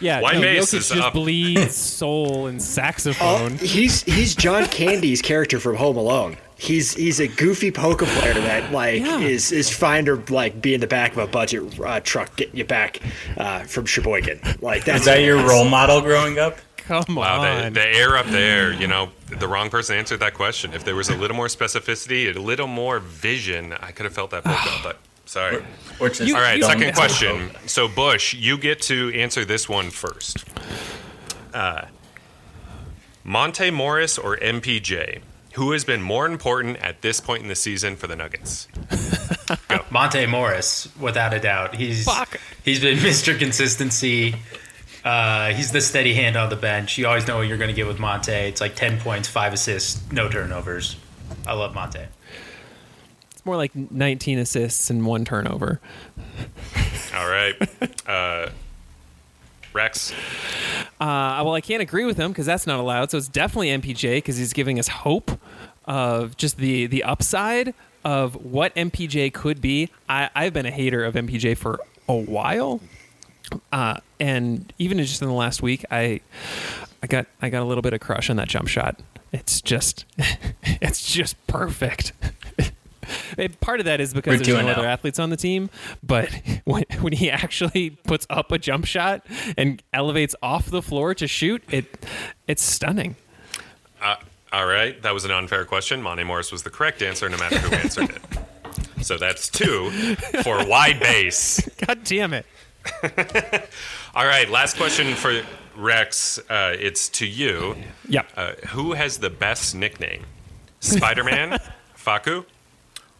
[0.00, 1.12] Yeah, Wide no, bass Jokic is just up.
[1.14, 3.56] bleeds soul and Oh, saxophone.
[3.58, 6.36] he's he's John Candy's character from Home Alone.
[6.58, 9.18] He's he's a goofy poker player that like Yeah.
[9.20, 12.56] is is fine to like be in the back of a budget uh, truck getting
[12.56, 13.00] you back
[13.36, 14.40] uh, from Sheboygan.
[14.62, 16.56] Like that's Is that your role model growing up?
[16.78, 17.72] Come Wow, the, on.
[17.72, 20.72] the air up there, you know, the wrong person answered that question.
[20.72, 24.30] If there was a little more specificity, a little more vision, I could have felt
[24.30, 25.64] that polka, but sorry.
[25.98, 27.50] Or just You- All right, second question.
[27.66, 30.44] So, Bush, you get to answer this one first.
[31.52, 31.86] Uh,
[33.24, 35.20] Monte Morris or MPJ?
[35.56, 38.68] Who has been more important at this point in the season for the Nuggets?
[39.90, 41.74] Monte Morris, without a doubt.
[41.74, 42.38] He's Fuck.
[42.62, 43.38] he's been Mr.
[43.38, 44.34] Consistency.
[45.02, 46.98] Uh, he's the steady hand on the bench.
[46.98, 48.30] You always know what you're going to get with Monte.
[48.32, 50.96] It's like ten points, five assists, no turnovers.
[51.46, 52.00] I love Monte.
[53.30, 55.80] It's more like 19 assists and one turnover.
[57.14, 57.54] All right.
[58.06, 58.50] Uh,
[59.76, 60.12] Rex?
[60.98, 63.10] Uh, well, I can't agree with him because that's not allowed.
[63.10, 65.30] So it's definitely MPJ because he's giving us hope
[65.84, 69.90] of just the the upside of what MPJ could be.
[70.08, 72.80] I, I've been a hater of MPJ for a while,
[73.70, 76.20] uh, and even just in the last week, I
[77.02, 78.98] I got I got a little bit of crush on that jump shot.
[79.32, 80.06] It's just
[80.62, 82.12] it's just perfect.
[83.38, 85.68] And part of that is because We're there's no doing other athletes on the team,
[86.02, 86.30] but
[86.64, 91.26] when, when he actually puts up a jump shot and elevates off the floor to
[91.26, 92.06] shoot, it
[92.46, 93.16] it's stunning.
[94.00, 94.16] Uh,
[94.52, 95.00] all right.
[95.02, 96.00] That was an unfair question.
[96.02, 99.04] Monte Morris was the correct answer, no matter who answered it.
[99.04, 99.90] So that's two
[100.42, 101.68] for wide base.
[101.86, 102.46] God damn it!
[104.14, 104.48] All right.
[104.48, 105.42] Last question for
[105.76, 106.38] Rex.
[106.48, 107.76] Uh, it's to you.
[108.08, 108.26] Yep.
[108.36, 110.24] Uh, who has the best nickname?
[110.80, 111.58] Spider Man,
[111.96, 112.44] Facu,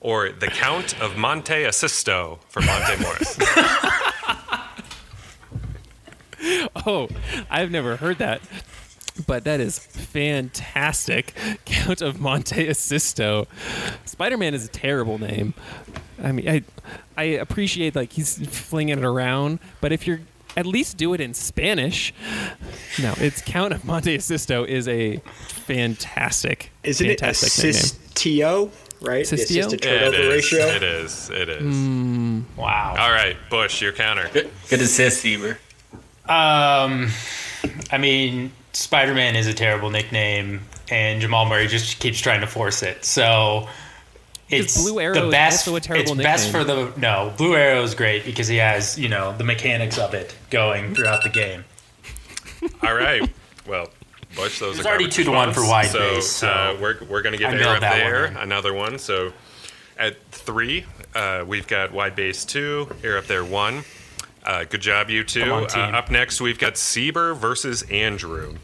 [0.00, 3.38] or the Count of Monte Assisto for Monte Morris?
[6.84, 7.08] Oh,
[7.50, 8.40] I've never heard that.
[9.26, 11.32] But that is fantastic.
[11.64, 13.46] Count of Monte Assisto.
[14.04, 15.54] Spider Man is a terrible name.
[16.22, 16.62] I mean, I,
[17.16, 20.20] I appreciate like he's flinging it around, but if you're
[20.56, 22.14] at least do it in Spanish.
[23.00, 25.16] No, it's Count of Monte Assisto is a
[25.48, 27.70] fantastic, Isn't it fantastic nickname.
[27.80, 28.70] assistio?
[29.00, 29.66] Right, the Assistio?
[29.66, 30.28] assist to It turnover is.
[30.52, 30.66] ratio.
[30.66, 31.30] It is.
[31.30, 31.62] It is.
[31.62, 32.40] Hmm.
[32.56, 32.94] Wow.
[32.98, 34.28] All right, Bush, your counter.
[34.32, 35.58] Good, good assist, Sieber.
[36.28, 37.10] Um,
[37.92, 42.46] I mean, Spider Man is a terrible nickname, and Jamal Murray just keeps trying to
[42.46, 43.04] force it.
[43.04, 43.68] So
[44.48, 45.68] it's Blue Arrow the is best.
[45.68, 47.32] also a terrible it's best for the no.
[47.36, 51.22] Blue Arrow is great because he has you know the mechanics of it going throughout
[51.22, 51.64] the game.
[52.82, 53.28] All right.
[53.66, 53.88] Well,
[54.34, 56.76] Bush, those It's are already garbage two to one for wide so, base, so uh,
[56.80, 58.98] we're we're gonna get air up that one there another one.
[58.98, 59.32] So
[59.98, 60.84] at three,
[61.14, 63.84] uh, we've got wide base two, air up there one.
[64.44, 65.42] Uh, good job, you two.
[65.42, 68.56] On, uh, up next, we've got Sieber versus Andrew.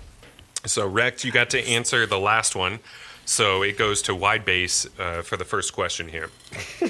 [0.65, 2.79] So Rex, you got to answer the last one.
[3.25, 6.31] So it goes to wide base uh, for the first question here.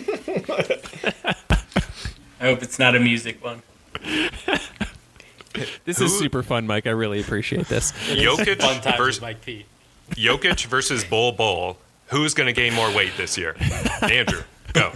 [2.40, 3.62] I hope it's not a music one.
[5.84, 6.86] This Who- is super fun, Mike.
[6.86, 7.92] I really appreciate this.
[8.08, 9.64] Jokic Fun times versus Mike P.
[10.12, 11.76] Jokic versus Bol Bol.
[12.08, 13.56] Who's going to gain more weight this year?
[14.02, 14.92] Andrew, go.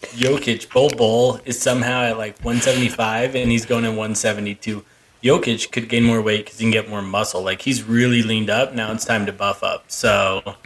[0.00, 4.84] Jokic, Bol Bol is somehow at like 175 and he's going in 172.
[5.22, 7.42] Jokic could gain more weight because he can get more muscle.
[7.42, 8.74] Like he's really leaned up.
[8.74, 9.84] Now it's time to buff up.
[9.90, 10.56] So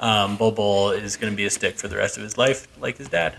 [0.00, 2.68] um, Bol Bol is going to be a stick for the rest of his life,
[2.80, 3.36] like his dad.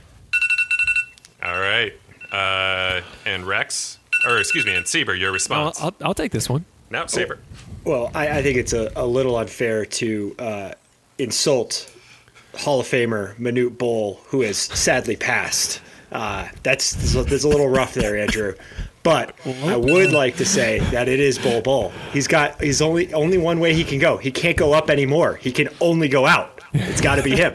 [1.44, 1.94] All right.
[2.32, 5.82] Uh, and Rex, or excuse me, and Sieber, your I'll, response.
[5.82, 6.66] I'll, I'll take this one.
[6.90, 7.38] now, Sieber.
[7.84, 10.72] Well, I, I think it's a, a little unfair to uh,
[11.18, 11.94] insult
[12.56, 15.82] Hall of Famer Manute Bol, who has sadly passed.
[16.12, 18.54] Uh, that's that's a little rough there, Andrew.
[19.02, 21.92] But I would like to say that it is Bol Bol.
[22.14, 24.16] He's got he's only only one way he can go.
[24.18, 25.36] He can't go up anymore.
[25.36, 26.62] He can only go out.
[26.74, 27.54] It's got to be him.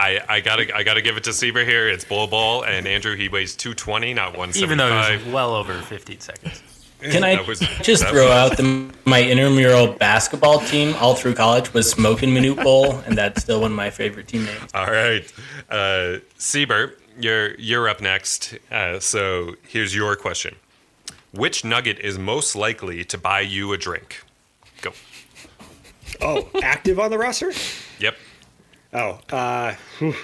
[0.00, 1.88] I, I gotta I gotta give it to Sieber here.
[1.88, 4.62] It's Bol Bol and Andrew he weighs 220, not 175.
[4.62, 6.62] Even though he's well over 15 seconds.
[7.02, 11.72] Can I was- just throw was- out the, my intramural basketball team all through college
[11.74, 14.70] was Smoking Manute Bol, and that's still one of my favorite team names.
[14.74, 15.24] All right,
[15.70, 18.54] uh, Sieber, you're you're up next.
[18.70, 20.56] Uh, so here's your question:
[21.32, 24.22] Which Nugget is most likely to buy you a drink?
[24.80, 24.92] Go.
[26.22, 27.52] Oh, active on the roster?
[27.98, 28.16] Yep.
[28.92, 30.14] Oh, uh, whew.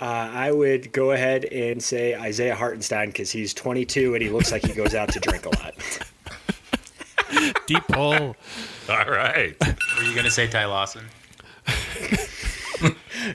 [0.00, 4.52] uh, I would go ahead and say Isaiah Hartenstein because he's 22 and he looks
[4.52, 5.74] like he goes out to drink a lot.
[7.66, 8.36] Deep pull.
[8.88, 9.56] All right.
[9.60, 11.04] Were you going to say Ty Lawson?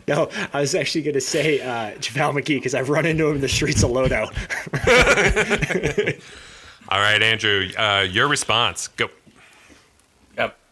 [0.08, 3.36] No, I was actually going to say uh, JaVale McGee because I've run into him
[3.36, 4.28] in the streets of Lodo.
[6.90, 8.88] All right, Andrew, uh, your response.
[8.90, 9.10] Go.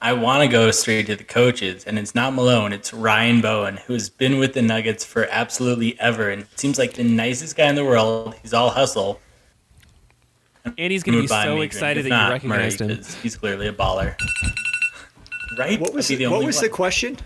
[0.01, 0.09] Yep.
[0.09, 3.77] I want to go straight to the coaches, and it's not Malone, it's Ryan Bowen,
[3.77, 7.67] who has been with the Nuggets for absolutely ever, and seems like the nicest guy
[7.67, 8.35] in the world.
[8.41, 9.19] He's all hustle.
[10.65, 12.97] And he's going to be so me excited that not, you recognized Murray, him.
[12.97, 14.15] 'cause He's clearly a baller.
[15.57, 15.79] Right?
[15.79, 17.17] What was I'd what was the question?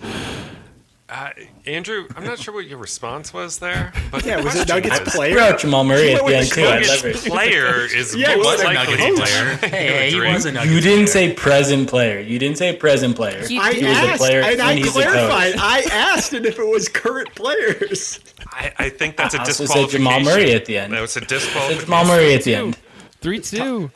[1.12, 1.30] Uh,
[1.66, 3.92] Andrew, I'm not sure what your response was there.
[4.12, 5.34] But Yeah, the was it question Nuggets was, player?
[5.34, 6.62] Throw out Jamal Murray at the end too.
[6.62, 9.56] Nuggets player is Yeah, most was a likely Nuggets to player.
[9.70, 11.28] Hey, he was a Nuggets You didn't player.
[11.30, 12.20] say present player.
[12.22, 13.46] You didn't say present player.
[13.46, 15.56] He I He was a asked, player and I and he's clarified.
[15.58, 18.22] I asked, and if it was current players.
[18.48, 19.90] I, I think that's a I also said.
[19.90, 20.94] Jamal Murray at the end.
[20.94, 21.86] That was a disqualification.
[21.86, 22.78] Jamal Murray at the end.
[23.20, 23.92] Three two.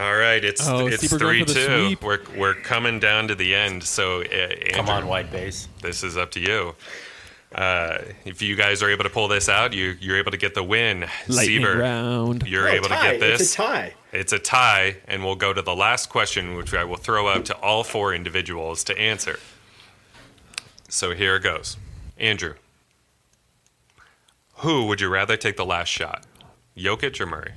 [0.00, 1.86] All right, it's Oh, it's three two.
[1.88, 2.02] sweep.
[2.02, 3.84] We're we're coming down to the end.
[3.84, 5.68] So uh, Andrew, Come on, white base.
[5.82, 6.74] this is up to you.
[7.54, 10.54] Uh, if you guys are able to pull this out, you you're able to get
[10.54, 11.00] the win.
[11.28, 12.46] Lightning Sieber, round.
[12.46, 13.12] you're Oh, able tie.
[13.12, 13.40] to get this.
[13.42, 13.94] It's a tie.
[14.12, 17.44] It's a tie, and we'll go to the last question, which I will throw out
[17.46, 19.38] to all four individuals to answer.
[20.88, 21.76] So here it goes.
[22.18, 22.54] Andrew,
[24.56, 26.24] who would you rather take the last shot?
[26.76, 27.52] Jokic or Murray?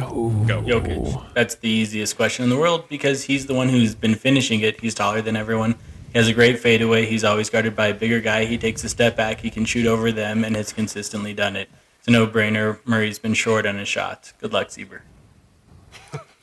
[0.00, 0.30] Oh.
[0.46, 0.62] Go.
[0.62, 1.34] Jokic.
[1.34, 4.80] That's the easiest question in the world because he's the one who's been finishing it.
[4.80, 5.76] He's taller than everyone.
[6.12, 7.06] He has a great fadeaway.
[7.06, 8.44] He's always guarded by a bigger guy.
[8.44, 9.40] He takes a step back.
[9.40, 11.68] He can shoot over them and has consistently done it.
[11.98, 12.78] It's a no-brainer.
[12.86, 14.32] Murray's been short on his shots.
[14.38, 15.00] Good luck, Sieber.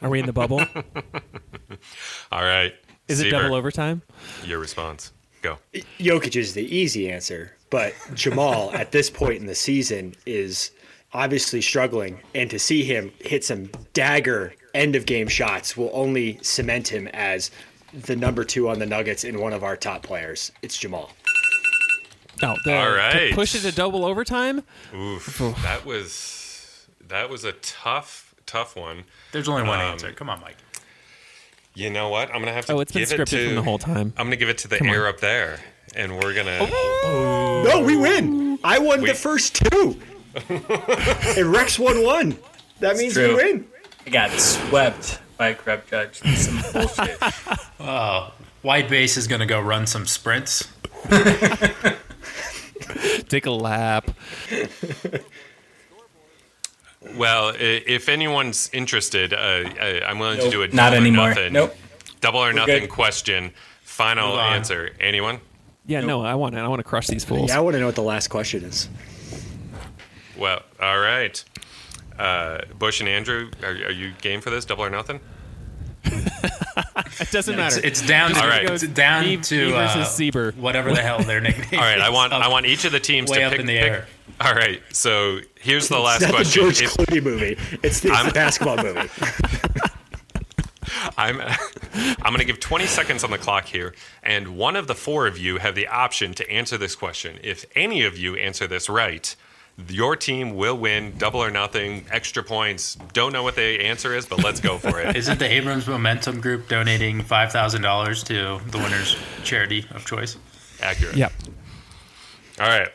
[0.01, 0.59] Are we in the bubble?
[2.31, 2.73] All right.
[3.07, 4.01] Is it double overtime?
[4.43, 5.13] Your response.
[5.41, 5.57] Go.
[5.99, 10.71] Jokic is the easy answer, but Jamal at this point in the season is
[11.13, 16.39] obviously struggling, and to see him hit some dagger end of game shots will only
[16.41, 17.51] cement him as
[17.93, 20.51] the number two on the Nuggets and one of our top players.
[20.63, 21.11] It's Jamal.
[22.41, 22.55] No.
[22.65, 24.63] The, All to push it to double overtime.
[24.93, 25.37] Oof.
[25.63, 29.03] that was that was a tough tough one.
[29.31, 30.11] There's only one Um, answer.
[30.13, 30.57] Come on, Mike.
[31.75, 32.29] You know what?
[32.33, 32.73] I'm gonna have to.
[32.73, 34.13] Oh, it's been give it scripted to, from the whole time.
[34.17, 34.95] I'm gonna give it to the Come on.
[34.95, 35.59] air up there,
[35.95, 36.59] and we're gonna.
[37.63, 38.59] No, we win.
[38.63, 39.99] I won We- the first two.
[40.49, 42.37] And Rex won one.
[42.79, 43.35] That means we true.
[43.35, 43.67] win.
[44.05, 46.19] I got swept by a corrupt judge.
[46.21, 47.17] That's some bullshit.
[47.79, 50.69] oh, White base is gonna go run some sprints.
[53.27, 54.09] Take a lap.
[57.17, 61.53] Well, if anyone's interested, uh, I, I'm willing to do a not double or nothing.
[61.53, 61.75] Nope.
[62.21, 62.89] Double or nothing good.
[62.89, 63.51] question.
[63.81, 64.91] Final answer.
[64.99, 65.39] Anyone?
[65.85, 66.59] Yeah, no, I want it.
[66.59, 67.49] I want to crush these fools.
[67.49, 68.87] Yeah, I want to know what the last question is.
[70.37, 71.43] Well, all right.
[72.17, 74.65] Uh, Bush and Andrew, are, are you game for this?
[74.65, 75.19] Double or nothing?
[76.05, 77.79] It doesn't matter.
[77.83, 78.69] it's down to All right.
[78.69, 81.79] it's down Me- to me versus uh, whatever the hell their nickname.
[81.79, 81.99] All right.
[82.01, 83.59] I want I want each of the teams way to up pick.
[83.61, 84.07] in the pick- air.
[84.41, 84.81] All right.
[84.91, 86.65] So here's the last It's not question.
[86.67, 87.57] the George If- Clooney movie.
[87.83, 89.09] It's the, it's the basketball movie.
[91.17, 94.95] I'm I'm going to give 20 seconds on the clock here, and one of the
[94.95, 97.39] four of you have the option to answer this question.
[97.43, 99.35] If any of you answer this right,
[99.87, 102.95] your team will win double or nothing, extra points.
[103.13, 105.15] Don't know what the answer is, but let's go for it.
[105.15, 110.37] Isn't the Abrams Momentum Group donating five thousand dollars to the winner's charity of choice?
[110.81, 111.15] Accurate.
[111.15, 111.33] Yep.
[112.59, 112.89] All right.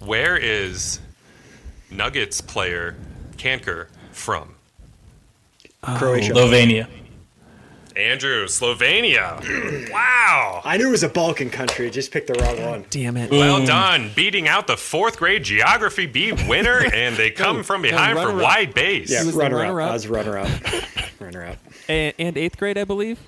[0.00, 1.00] Where is
[1.90, 2.96] Nuggets player
[3.36, 4.54] Cancar from?
[5.82, 6.32] Croatia.
[6.32, 6.88] Slovenia.
[7.96, 9.90] Andrew, Slovenia.
[9.92, 10.60] wow.
[10.64, 11.90] I knew it was a Balkan country.
[11.90, 12.84] Just picked the wrong one.
[12.90, 13.30] Damn it.
[13.30, 17.82] Well done, beating out the fourth grade geography B winner, and they come oh, from
[17.82, 18.42] behind for runner-up.
[18.42, 19.10] wide base.
[19.10, 19.62] Yeah, was the runner up.
[19.62, 19.90] runner-up.
[19.90, 20.48] I was runner up.
[21.20, 21.58] runner up.
[21.88, 23.18] And, and eighth grade, I believe.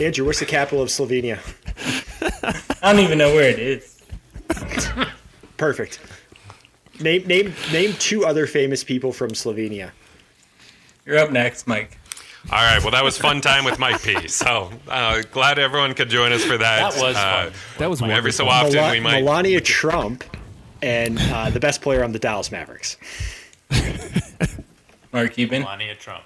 [0.00, 1.38] Andrew, what's the capital of Slovenia?
[2.82, 4.00] I don't even know where it is.
[5.56, 6.00] Perfect.
[7.00, 9.90] Name name name two other famous people from Slovenia.
[11.04, 11.98] You're up next, Mike.
[12.50, 12.80] All right.
[12.82, 14.26] Well, that was fun time with Mike P.
[14.28, 16.92] So uh, glad everyone could join us for that.
[16.94, 17.52] That was Uh, fun.
[17.78, 19.22] That was Every so often Mela- we might.
[19.22, 20.24] Melania Trump
[20.80, 22.96] and uh, the best player on the Dallas Mavericks.
[25.12, 25.62] Mark Cuban.
[25.62, 26.24] Melania Trump.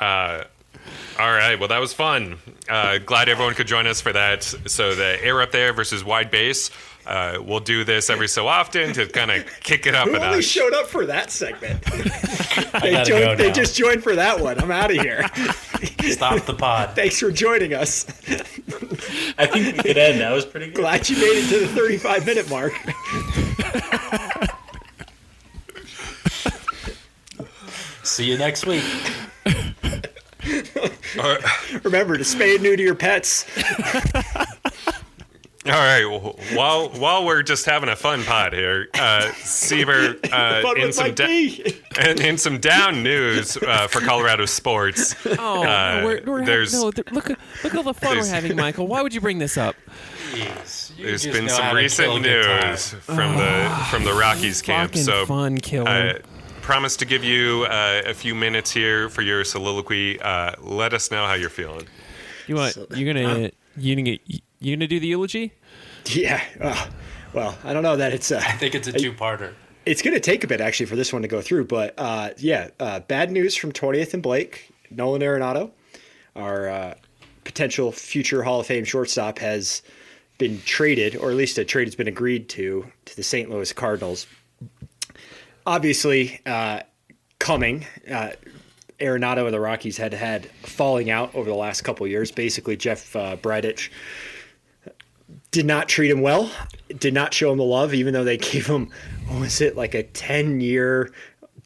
[0.00, 1.56] All right.
[1.58, 2.38] Well, that was fun.
[2.68, 4.42] Uh, glad everyone could join us for that.
[4.42, 6.70] So the air up there versus wide base.
[7.10, 10.20] Uh, we'll do this every so often to kind of kick it up Who a
[10.20, 10.44] only notch.
[10.44, 11.82] showed up for that segment?
[12.80, 14.60] they, joined, they just joined for that one.
[14.60, 15.26] I'm out of here.
[16.04, 16.94] Stop the pod.
[16.94, 18.06] Thanks for joining us.
[19.38, 20.20] I think we could end.
[20.20, 20.76] That was pretty good.
[20.76, 22.74] Glad you made it to the 35 minute mark.
[28.04, 28.84] See you next week.
[31.82, 33.46] Remember to spay and neuter your pets.
[35.66, 36.06] All right.
[36.06, 41.12] Well, while while we're just having a fun pod here, uh, Seaver, uh, in some
[41.14, 41.76] da- B.
[42.00, 45.14] and in some down news uh, for Colorado sports.
[45.38, 47.92] Oh, Uh, no, we're, we're ha- there's- no, th- look, at- look at all the
[47.92, 48.86] fun we're having, Michael.
[48.86, 49.76] Why would you bring this up?
[50.32, 52.70] Jeez, you There's just been some recent a good time.
[52.70, 54.96] news from the from the Rockies camp.
[54.96, 55.88] So fun killer.
[55.90, 56.18] uh,
[56.62, 60.18] promise to give you uh, a few minutes here for your soliloquy.
[60.22, 61.86] Uh, let us know how you're feeling.
[62.46, 62.76] you want?
[62.96, 64.18] You're gonna you gonna
[64.60, 65.52] you gonna do the eulogy?
[66.06, 66.42] Yeah.
[66.60, 66.86] uh,
[67.32, 69.54] well, I don't know that it's uh, I think it's a two-parter.
[69.86, 72.30] it's going to take a bit actually for this one to go through, but uh,
[72.38, 74.72] yeah, uh, bad news from 20th and Blake.
[74.90, 75.70] Nolan Arenado,
[76.34, 76.94] our uh,
[77.44, 79.82] potential future Hall of Fame shortstop, has
[80.38, 83.48] been traded, or at least a trade has been agreed to, to the St.
[83.48, 84.26] Louis Cardinals.
[85.66, 86.80] Obviously, uh,
[87.38, 87.86] coming.
[88.10, 88.30] Uh,
[88.98, 92.30] Arenado and the Rockies had had falling out over the last couple of years.
[92.30, 93.90] Basically, Jeff uh, Bridich
[95.50, 96.50] did not treat him well,
[96.98, 98.90] did not show him the love, even though they gave him,
[99.28, 101.12] what was it, like a 10 year,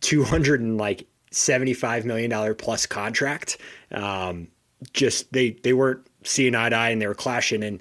[0.01, 3.59] 200 and like $75 million plus contract.
[3.91, 4.49] Um,
[4.93, 7.63] just they, they weren't seeing eye to eye and they were clashing.
[7.63, 7.81] And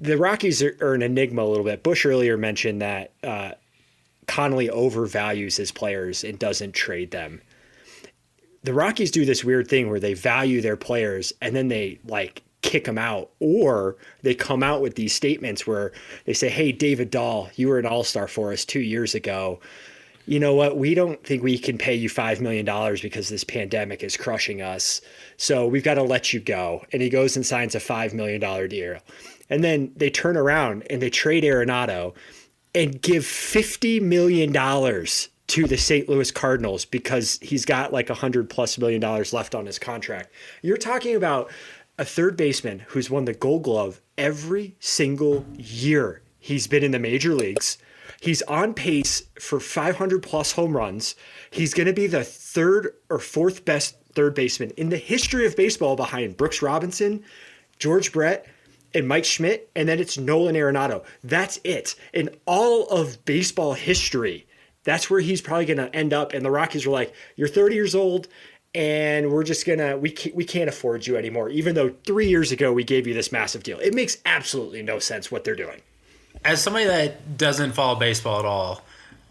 [0.00, 1.82] the Rockies are, are an enigma a little bit.
[1.82, 3.52] Bush earlier mentioned that uh,
[4.26, 7.40] Connelly overvalues his players and doesn't trade them.
[8.62, 12.42] The Rockies do this weird thing where they value their players and then they like
[12.62, 15.92] kick them out, or they come out with these statements where
[16.24, 19.60] they say, Hey, David Dahl, you were an all star for us two years ago.
[20.26, 20.76] You know what?
[20.76, 22.64] We don't think we can pay you $5 million
[23.02, 25.00] because this pandemic is crushing us.
[25.38, 26.84] So we've got to let you go.
[26.92, 28.98] And he goes and signs a $5 million deal.
[29.48, 32.14] And then they turn around and they trade Arenado
[32.74, 36.08] and give $50 million to the St.
[36.08, 40.30] Louis Cardinals because he's got like a hundred plus million dollars left on his contract.
[40.62, 41.50] You're talking about
[42.00, 46.98] a third baseman who's won the gold glove every single year he's been in the
[46.98, 47.78] major leagues,
[48.20, 51.14] He's on pace for 500 plus home runs.
[51.50, 55.56] He's going to be the third or fourth best third baseman in the history of
[55.56, 57.24] baseball behind Brooks Robinson,
[57.78, 58.46] George Brett,
[58.92, 61.04] and Mike Schmidt, and then it's Nolan Arenado.
[61.22, 61.94] That's it.
[62.12, 64.46] In all of baseball history,
[64.84, 66.34] that's where he's probably going to end up.
[66.34, 68.28] And the Rockies are like, "You're 30 years old,
[68.74, 72.52] and we're just gonna we can't, we can't afford you anymore." Even though three years
[72.52, 75.80] ago we gave you this massive deal, it makes absolutely no sense what they're doing.
[76.44, 78.82] As somebody that doesn't follow baseball at all,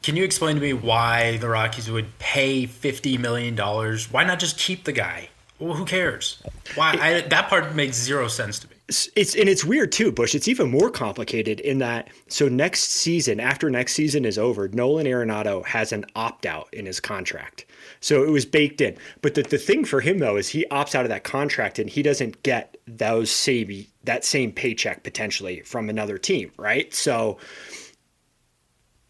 [0.04, 4.12] can you explain to me why the Rockies would pay fifty million dollars?
[4.12, 5.30] Why not just keep the guy?
[5.60, 6.42] Well, who cares?
[6.76, 6.98] Why?
[7.00, 8.76] I, that part makes zero sense to me.
[8.88, 10.34] It's, it's and it's weird too, Bush.
[10.34, 15.06] It's even more complicated in that so next season, after next season is over, Nolan
[15.06, 17.66] Arenado has an opt out in his contract.
[18.02, 18.98] So it was baked in.
[19.22, 21.90] But the, the thing for him though is he opts out of that contract and
[21.90, 26.94] he doesn't get those same that same paycheck potentially from another team, right?
[26.94, 27.38] So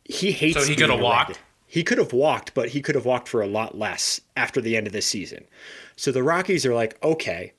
[0.05, 0.59] he hates.
[0.59, 1.39] So he could have walked?
[1.67, 4.75] He could have walked, but he could have walked for a lot less after the
[4.75, 5.45] end of this season.
[5.95, 7.53] So the Rockies are like, okay,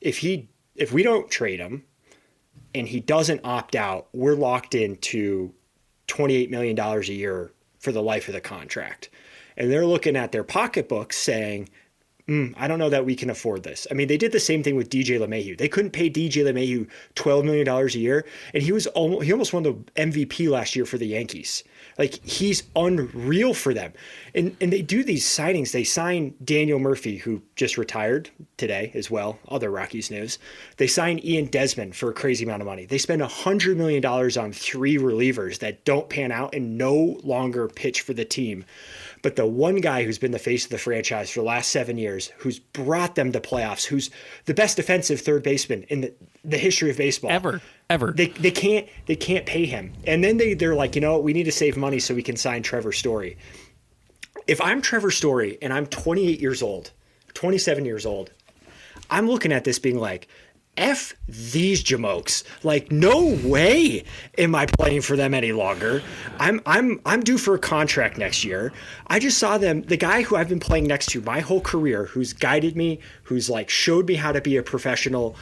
[0.00, 1.84] if he if we don't trade him
[2.74, 5.52] and he doesn't opt out, we're locked into
[6.06, 9.10] twenty eight million dollars a year for the life of the contract.
[9.56, 11.68] And they're looking at their pocketbooks saying,
[12.26, 13.86] "Hmm, I don't know that we can afford this.
[13.90, 15.58] I mean, they did the same thing with DJ LeMahieu.
[15.58, 18.24] They couldn't pay DJ LeMahieu twelve million dollars a year,
[18.54, 21.64] and he was almost he almost won the MVP last year for the Yankees.
[21.98, 23.92] Like he's unreal for them,
[24.34, 25.72] and and they do these signings.
[25.72, 29.38] They sign Daniel Murphy, who just retired today as well.
[29.48, 30.38] Other Rockies news.
[30.76, 32.86] They sign Ian Desmond for a crazy amount of money.
[32.86, 37.68] They spend hundred million dollars on three relievers that don't pan out and no longer
[37.68, 38.64] pitch for the team.
[39.22, 41.98] But the one guy who's been the face of the franchise for the last seven
[41.98, 44.10] years, who's brought them to playoffs, who's
[44.46, 46.14] the best defensive third baseman in the,
[46.44, 47.60] the history of baseball Ever.
[47.90, 48.12] Ever.
[48.12, 49.92] they they can't they can't pay him.
[50.06, 52.22] And then they they're like, you know, what, we need to save money so we
[52.22, 53.36] can sign Trevor Story.
[54.46, 56.92] If I'm Trevor Story and I'm 28 years old,
[57.34, 58.32] 27 years old,
[59.10, 60.28] I'm looking at this being like,
[60.76, 62.44] F these jamokes.
[62.64, 64.04] Like, no way
[64.38, 66.02] am I playing for them any longer.
[66.38, 68.72] I'm I'm I'm due for a contract next year.
[69.08, 72.06] I just saw them, the guy who I've been playing next to my whole career,
[72.06, 75.36] who's guided me, who's like showed me how to be a professional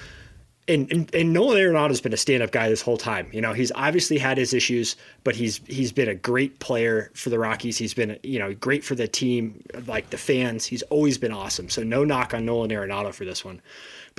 [0.69, 3.29] and, and, and Nolan Arenado's been a stand-up guy this whole time.
[3.33, 7.31] You know, he's obviously had his issues, but he's he's been a great player for
[7.31, 7.79] the Rockies.
[7.79, 10.67] He's been you know great for the team, like the fans.
[10.67, 11.71] He's always been awesome.
[11.71, 13.63] So no knock on Nolan Arenado for this one.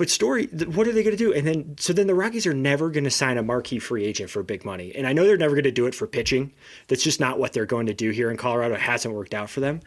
[0.00, 1.34] But story, what are they going to do?
[1.34, 4.30] And then so then the Rockies are never going to sign a marquee free agent
[4.30, 4.94] for big money.
[4.94, 6.54] And I know they're never going to do it for pitching.
[6.88, 8.76] That's just not what they're going to do here in Colorado.
[8.76, 9.80] It hasn't worked out for them.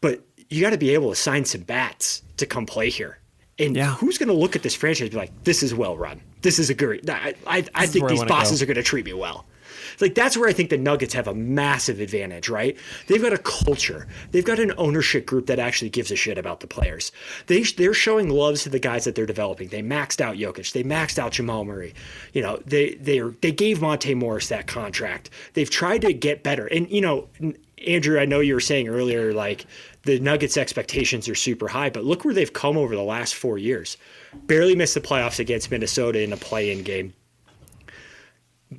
[0.00, 3.18] But you got to be able to sign some bats to come play here.
[3.58, 3.94] And Yeah.
[3.94, 6.22] who's going to look at this franchise and be like, this is well run.
[6.42, 7.10] This is a great.
[7.10, 8.62] I, I, I think these bosses go.
[8.62, 9.46] are going to treat me well.
[10.00, 12.76] Like that's where I think the Nuggets have a massive advantage, right?
[13.06, 14.06] They've got a culture.
[14.30, 17.12] They've got an ownership group that actually gives a shit about the players.
[17.46, 19.68] They they're showing loves to the guys that they're developing.
[19.68, 20.72] They maxed out Jokic.
[20.72, 21.94] They maxed out Jamal Murray.
[22.32, 25.30] You know, they they they gave Monte Morris that contract.
[25.54, 26.66] They've tried to get better.
[26.66, 27.28] And you know,
[27.86, 29.66] Andrew, I know you were saying earlier like
[30.02, 33.58] the Nuggets expectations are super high, but look where they've come over the last 4
[33.58, 33.96] years.
[34.46, 37.14] Barely missed the playoffs against Minnesota in a play-in game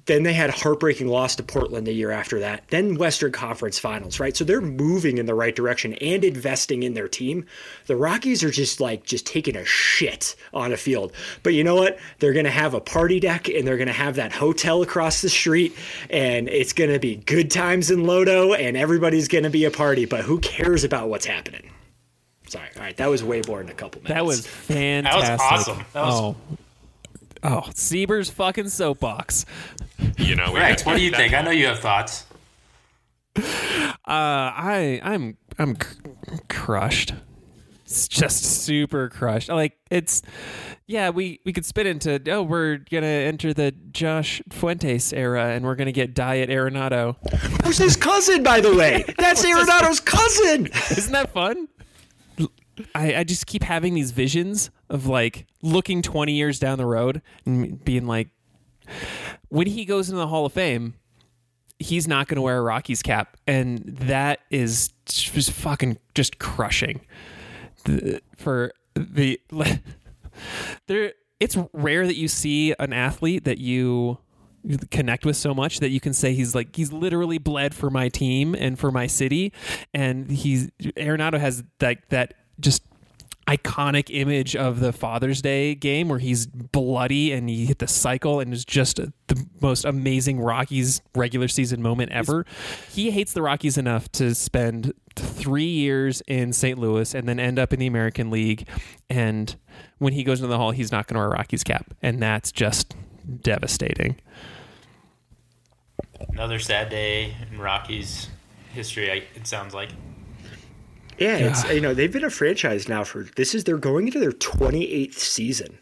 [0.06, 2.68] then they had a heartbreaking loss to Portland the year after that.
[2.70, 4.36] Then Western Conference Finals, right?
[4.36, 7.46] So they're moving in the right direction and investing in their team.
[7.88, 11.12] The Rockies are just like just taking a shit on a field.
[11.44, 11.98] But you know what?
[12.20, 15.22] They're going to have a party deck and they're going to have that hotel across
[15.22, 15.76] the street
[16.10, 19.72] and it's going to be good times in Lodo and everybody's going to be a
[19.72, 21.72] party, but who cares about what's happening?
[22.48, 22.68] Sorry.
[22.76, 24.14] All right, that was way more than a couple minutes.
[24.16, 25.40] That was fantastic.
[25.42, 25.86] awesome.
[25.94, 26.36] That was- oh.
[27.48, 29.46] Oh, Sieber's fucking soapbox.
[30.18, 31.34] You know, we Rex, what do you think?
[31.34, 32.26] I know you have thoughts.
[33.38, 33.42] Uh,
[34.08, 35.98] I I'm I'm c-
[36.50, 37.14] crushed.
[37.86, 39.50] It's just super crushed.
[39.50, 40.22] Like it's
[40.88, 45.66] yeah, we we could spit into oh we're gonna enter the Josh Fuentes era and
[45.66, 47.16] we're gonna get Diet Arenado.
[47.64, 49.04] Who's his cousin, by the way?
[49.20, 50.66] That's Arenado's cousin.
[50.92, 51.68] Isn't that fun?
[52.94, 57.22] I, I just keep having these visions of like looking 20 years down the road
[57.46, 58.30] and being like,
[59.50, 60.96] when he goes into the Hall of Fame,
[61.80, 63.38] he's not going to wear a Rockies cap.
[63.48, 67.02] And that is just fucking just crushing
[67.86, 69.40] the, for the.
[70.88, 74.20] there, it's rare that you see an athlete that you
[74.90, 78.10] connect with so much that you can say he's like he's literally bled for my
[78.10, 79.54] team and for my city
[79.94, 82.84] and he's Arenado has like that just
[83.48, 88.40] iconic image of the Father's Day game where he's bloody and he hit the cycle
[88.40, 92.46] and is just the most amazing Rockies regular season moment ever.
[92.90, 96.80] He hates the Rockies enough to spend three years in St.
[96.80, 98.68] Louis and then end up in the American League.
[99.10, 99.56] And
[100.00, 101.94] when he goes into the hall, he's not going to wear a Rockies cap.
[102.02, 102.96] And that's just
[103.42, 104.20] devastating.
[106.30, 108.30] Another sad day in Rockies
[108.74, 109.28] history.
[109.36, 109.90] It sounds like.
[111.18, 114.20] Yeah, it's you know they've been a franchise now for this is they're going into
[114.20, 115.78] their 28th season,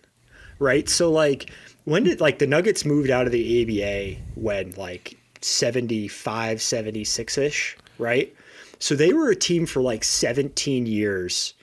[0.59, 0.87] right?
[0.87, 1.49] So like
[1.85, 7.77] when did like the Nuggets moved out of the ABA when like 75, 76 ish,
[7.97, 8.33] right?
[8.79, 11.53] So they were a team for like 17 years,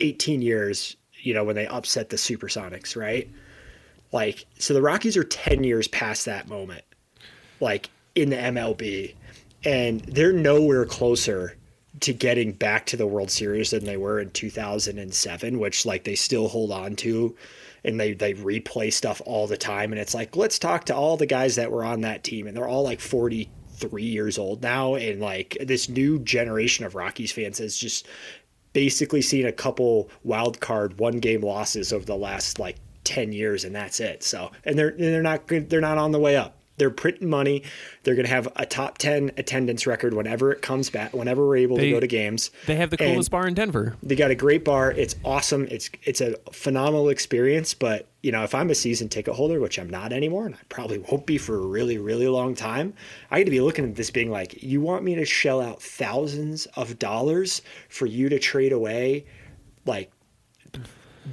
[0.00, 3.28] 18 years, you know, when they upset the Supersonics, right?
[4.12, 6.84] Like so the Rockies are 10 years past that moment,
[7.60, 9.14] like in the MLB,
[9.62, 11.56] and they're nowhere closer
[12.00, 16.14] to getting back to the World Series than they were in 2007, which like they
[16.14, 17.34] still hold on to
[17.84, 21.16] and they they replay stuff all the time and it's like let's talk to all
[21.16, 24.96] the guys that were on that team and they're all like 43 years old now
[24.96, 28.06] and like this new generation of Rockies fans has just
[28.72, 33.64] basically seen a couple wild card one game losses over the last like 10 years
[33.64, 34.22] and that's it.
[34.22, 36.55] So and they're they're not they're not on the way up.
[36.78, 37.62] They're printing money.
[38.02, 41.56] They're going to have a top 10 attendance record whenever it comes back, whenever we're
[41.56, 42.50] able They- to go to games.
[42.66, 43.96] They have the And- coolest bar in Denver.
[44.02, 44.90] They got a great bar.
[44.92, 45.66] It's awesome.
[45.70, 47.72] It's it's a phenomenal experience.
[47.74, 50.58] But you know, if I'm a season ticket holder, which I'm not anymore, and I
[50.68, 52.92] probably won't be for a really really long time,
[53.30, 55.80] I got to be looking at this being like, you want me to shell out
[55.82, 59.24] thousands of dollars for you to trade away,
[59.86, 60.10] like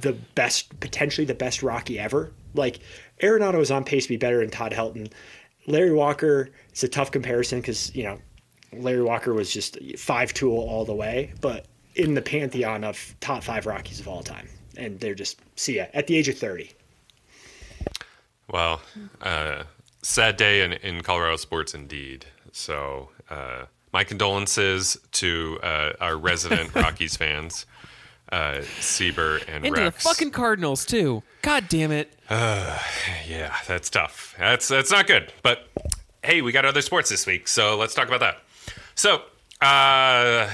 [0.00, 2.32] the best, potentially the best Rocky ever.
[2.54, 2.80] Like
[3.22, 5.10] Arenado is on pace to be better than Todd Helton.
[5.66, 8.18] Larry Walker it's a tough comparison because you know
[8.72, 13.44] Larry Walker was just five tool all the way, but in the pantheon of top
[13.44, 16.72] five Rockies of all time, and they're just see ya at the age of thirty.
[18.50, 18.82] Well,
[19.22, 19.64] uh,
[20.02, 22.26] sad day in, in Colorado sports indeed.
[22.52, 27.66] So, uh, my condolences to uh, our resident Rockies fans,
[28.34, 31.22] uh, Sieber and Into the fucking Cardinals too.
[31.42, 32.12] God damn it.
[32.30, 34.34] yeah, that's tough.
[34.38, 35.32] That's that's not good.
[35.42, 35.68] But
[36.22, 38.38] hey, we got other sports this week, so let's talk about that.
[38.94, 39.22] So.
[39.60, 40.50] Uh,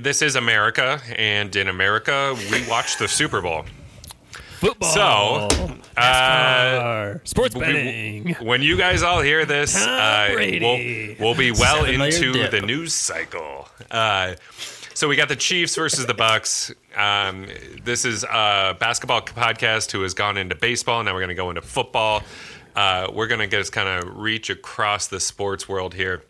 [0.00, 3.64] this is America, and in America, we watch the Super Bowl.
[4.58, 5.48] Football.
[5.48, 8.34] So, uh, sports we- betting.
[8.40, 12.94] when you guys all hear this, uh, we'll, we'll be well Seven-layer into the news
[12.94, 13.68] cycle.
[13.92, 14.34] Uh,
[14.98, 16.74] so we got the Chiefs versus the Bucks.
[16.96, 17.46] Um,
[17.84, 21.04] this is a basketball podcast who has gone into baseball.
[21.04, 22.24] Now we're going to go into football.
[22.74, 26.24] Uh, we're going to just kind of reach across the sports world here.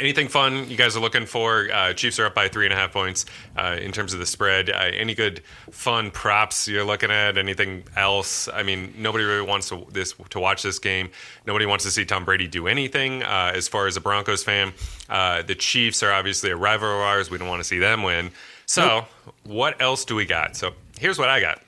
[0.00, 1.68] Anything fun you guys are looking for?
[1.72, 3.26] Uh, Chiefs are up by three and a half points
[3.56, 4.70] uh, in terms of the spread.
[4.70, 5.42] Uh, any good
[5.72, 7.36] fun props you're looking at?
[7.36, 8.48] Anything else?
[8.48, 11.10] I mean, nobody really wants to this to watch this game.
[11.46, 13.24] Nobody wants to see Tom Brady do anything.
[13.24, 14.72] Uh, as far as a Broncos fan,
[15.08, 17.30] uh, the Chiefs are obviously a rival of ours.
[17.30, 18.30] We don't want to see them win.
[18.66, 19.06] So,
[19.44, 20.54] what else do we got?
[20.56, 21.62] So, here's what I got.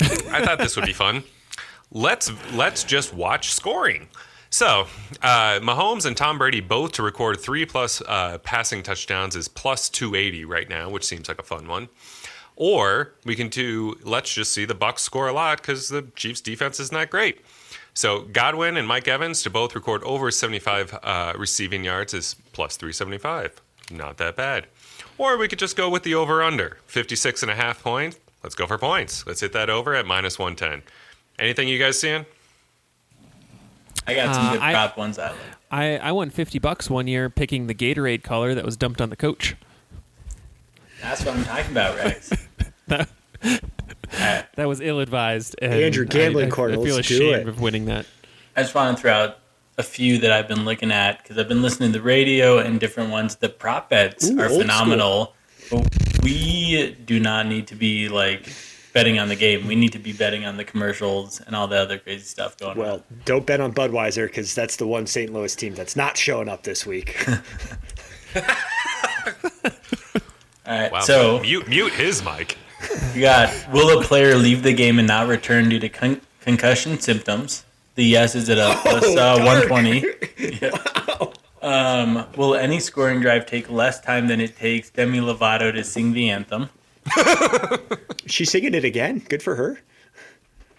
[0.00, 1.22] I thought this would be fun.
[1.90, 4.08] Let's let's just watch scoring.
[4.50, 4.86] So,
[5.22, 9.88] uh, Mahomes and Tom Brady both to record three plus uh, passing touchdowns is plus
[9.90, 11.88] 280 right now, which seems like a fun one.
[12.56, 16.40] Or we can do let's just see the Bucks score a lot because the Chiefs
[16.40, 17.44] defense is not great.
[17.94, 22.76] So Godwin and Mike Evans to both record over 75 uh, receiving yards is plus
[22.76, 23.60] 375.
[23.90, 24.66] Not that bad.
[25.18, 28.18] Or we could just go with the over under 56 and a half points.
[28.42, 29.26] Let's go for points.
[29.26, 30.82] Let's hit that over at minus 110.
[31.38, 32.24] Anything you guys seeing?
[34.06, 35.38] I got some Uh, good I- prop ones I like.
[35.70, 39.10] I, I won 50 bucks one year picking the Gatorade color that was dumped on
[39.10, 39.54] the coach.
[41.02, 42.32] That's what I'm talking about, Rex.
[44.56, 45.54] That was ill advised.
[45.60, 47.48] and Andrew, gambling I, I, corner, I feel let's do ashamed it.
[47.48, 48.06] of winning that.
[48.56, 49.38] I just want to throw out
[49.76, 52.80] a few that I've been looking at because I've been listening to the radio and
[52.80, 53.36] different ones.
[53.36, 55.34] The prop bets Ooh, are old phenomenal.
[55.70, 55.86] But
[56.22, 58.50] we do not need to be like
[58.98, 59.66] betting on the game.
[59.68, 62.72] We need to be betting on the commercials and all the other crazy stuff going
[62.72, 62.78] on.
[62.78, 65.32] Well, don't bet on Budweiser because that's the one St.
[65.32, 67.24] Louis team that's not showing up this week.
[68.34, 68.42] All
[70.66, 70.92] right.
[70.92, 71.00] Wow.
[71.00, 72.58] So mute mute his mic.
[73.14, 76.98] you got will a player leave the game and not return due to con- concussion
[76.98, 77.64] symptoms?
[77.94, 80.04] The yes is at a plus uh, 120.
[80.60, 80.70] Yeah.
[81.62, 86.12] Um, will any scoring drive take less time than it takes Demi Lovato to sing
[86.12, 86.70] the anthem?
[88.26, 89.20] She's singing it again.
[89.28, 89.80] Good for her.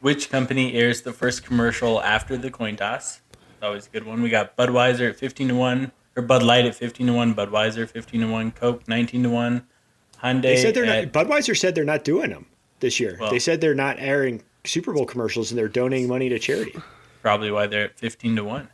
[0.02, 3.22] Which company airs the first commercial after the coin toss?
[3.62, 4.22] Always a good one.
[4.22, 7.90] We got Budweiser at 15 to 1, or Bud Light at 15 to 1, Budweiser
[7.90, 9.68] 15 to 1, Coke 19 to 1,
[10.24, 10.42] Hyundai.
[10.42, 11.26] They said they're at- not.
[11.28, 12.46] Budweiser said they're not doing them
[12.80, 13.18] this year.
[13.20, 16.76] Well- they said they're not airing Super Bowl commercials and they're donating money to charity.
[17.22, 18.70] probably why they're at 15 to 1.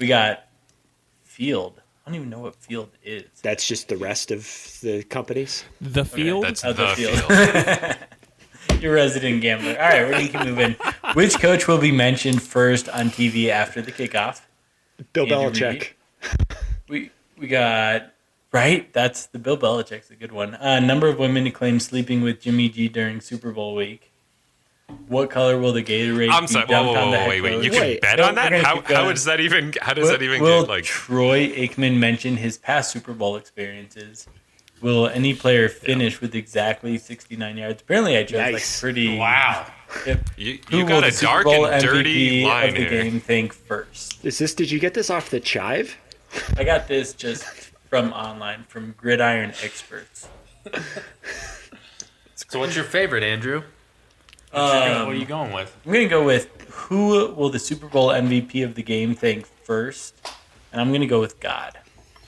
[0.00, 0.44] We got
[1.24, 1.80] Field.
[2.06, 3.24] I don't even know what Field is.
[3.42, 4.44] That's just the rest of
[4.80, 5.64] the companies.
[5.80, 6.44] The field.
[6.44, 7.18] That's Oh, the, the field.
[7.20, 8.80] field.
[8.82, 9.72] You're resident gambler.
[9.72, 10.76] All right, we're going to keep moving.
[11.14, 14.42] Which coach will be mentioned first on TV after the kickoff?
[15.12, 15.80] Bill Andy Belichick.
[15.80, 16.40] Reid.
[16.88, 18.12] We we got
[18.52, 18.92] right.
[18.92, 20.54] That's the Bill Belichick's a good one.
[20.54, 24.05] A number of women to claim sleeping with Jimmy G during Super Bowl week.
[25.08, 26.66] What color will the Gatorade I'm be sorry.
[26.66, 27.64] Whoa, dumped whoa, on the whoa, head wait, wait.
[27.64, 28.52] You can Wait, bet on that?
[28.52, 29.72] How, how does that even?
[29.80, 30.84] How does Will, that even will get like?
[30.84, 34.26] Troy Aikman mention his past Super Bowl experiences?
[34.80, 37.82] Will any player finish with exactly 69 yards?
[37.82, 38.52] Apparently, I chose Nice.
[38.52, 39.16] like pretty.
[39.18, 39.66] Wow.
[40.04, 40.30] Yep.
[40.36, 42.80] You, Who you will got a Super dark Bowl and dirty MVP line of the
[42.80, 43.02] here.
[43.04, 44.24] game think first?
[44.24, 44.52] Is this?
[44.52, 45.96] Did you get this off the chive?
[46.56, 47.44] I got this just
[47.88, 50.28] from online from Gridiron Experts.
[52.48, 53.62] So what's your favorite, Andrew?
[54.56, 55.76] Um, what are you going with?
[55.84, 60.14] I'm gonna go with who will the Super Bowl MVP of the game think first,
[60.72, 61.78] and I'm gonna go with God.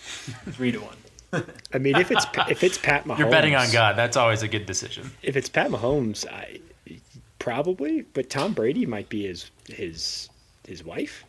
[0.50, 1.44] Three to one.
[1.72, 3.96] I mean, if it's if it's Pat Mahomes, You're betting on God.
[3.96, 5.10] That's always a good decision.
[5.22, 6.60] If it's Pat Mahomes, I
[7.38, 10.28] probably, but Tom Brady might be his his
[10.66, 11.24] his wife.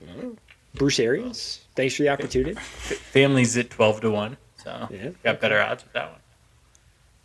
[0.00, 0.36] I don't know.
[0.74, 2.54] Bruce Arians, thanks for the opportunity.
[2.54, 5.10] Families at twelve to one, so Yeah.
[5.24, 6.19] got better odds with that one.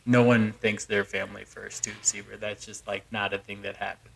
[0.06, 2.38] No one thinks their family first to receiver.
[2.38, 4.12] That's just like not a thing that happens.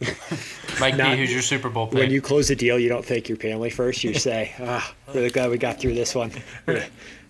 [0.80, 1.98] Mike Not- B, who's your Super Bowl pick?
[1.98, 4.02] When you close a deal, you don't thank your family first.
[4.02, 6.32] You say, "Ah, really glad we got through this one.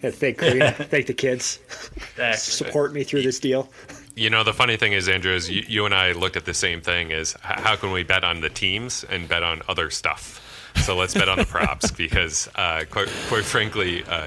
[0.03, 1.61] Yeah, thank Karina, thank the kids,
[1.97, 2.37] Exactly.
[2.37, 3.71] support me through this deal."
[4.17, 6.53] You know, the funny thing is, Andrew, is you, you and I looked at the
[6.53, 10.43] same thing: is how can we bet on the teams and bet on other stuff?
[10.85, 14.27] So let's bet on the props because, uh, quite, quite frankly, uh,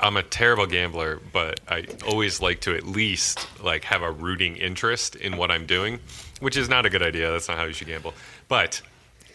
[0.00, 4.56] I'm a terrible gambler, but I always like to at least like have a rooting
[4.56, 6.00] interest in what I'm doing,
[6.40, 7.30] which is not a good idea.
[7.30, 8.14] That's not how you should gamble.
[8.48, 8.80] But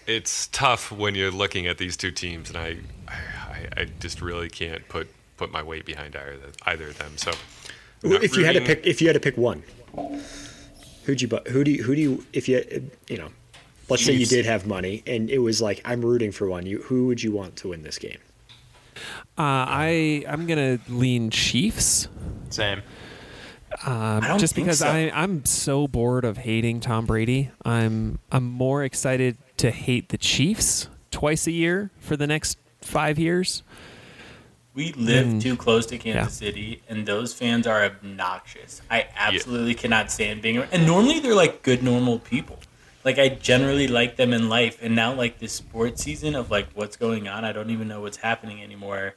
[0.08, 4.50] it's tough when you're looking at these two teams, and I, I, I just really
[4.50, 5.08] can't put
[5.38, 7.18] put my weight behind either either of them.
[7.18, 7.32] So.
[8.04, 9.64] If you had to pick, if you had to pick one,
[11.06, 11.28] who'd you?
[11.48, 11.84] Who do you?
[11.84, 12.26] Who do you?
[12.32, 13.30] If you, you know,
[13.90, 16.66] let's say you did have money and it was like I'm rooting for one.
[16.66, 18.20] You, who would you want to win this game?
[19.38, 22.08] Uh, I I'm gonna lean Chiefs.
[22.50, 22.82] Same.
[23.86, 24.88] Um, just because so.
[24.88, 27.52] I I'm so bored of hating Tom Brady.
[27.64, 33.20] I'm I'm more excited to hate the Chiefs twice a year for the next five
[33.20, 33.62] years.
[34.74, 35.42] We live Mm.
[35.42, 36.48] too close to Kansas Yeah.
[36.48, 38.82] City, and those fans are obnoxious.
[38.92, 40.70] I absolutely cannot stand being around.
[40.72, 42.60] And normally they're like good, normal people.
[43.04, 46.68] Like I generally like them in life, and now like this sports season of like
[46.76, 49.16] what's going on, I don't even know what's happening anymore.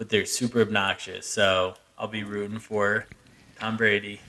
[0.00, 3.04] But they're super obnoxious, so I'll be rooting for
[3.58, 4.22] Tom Brady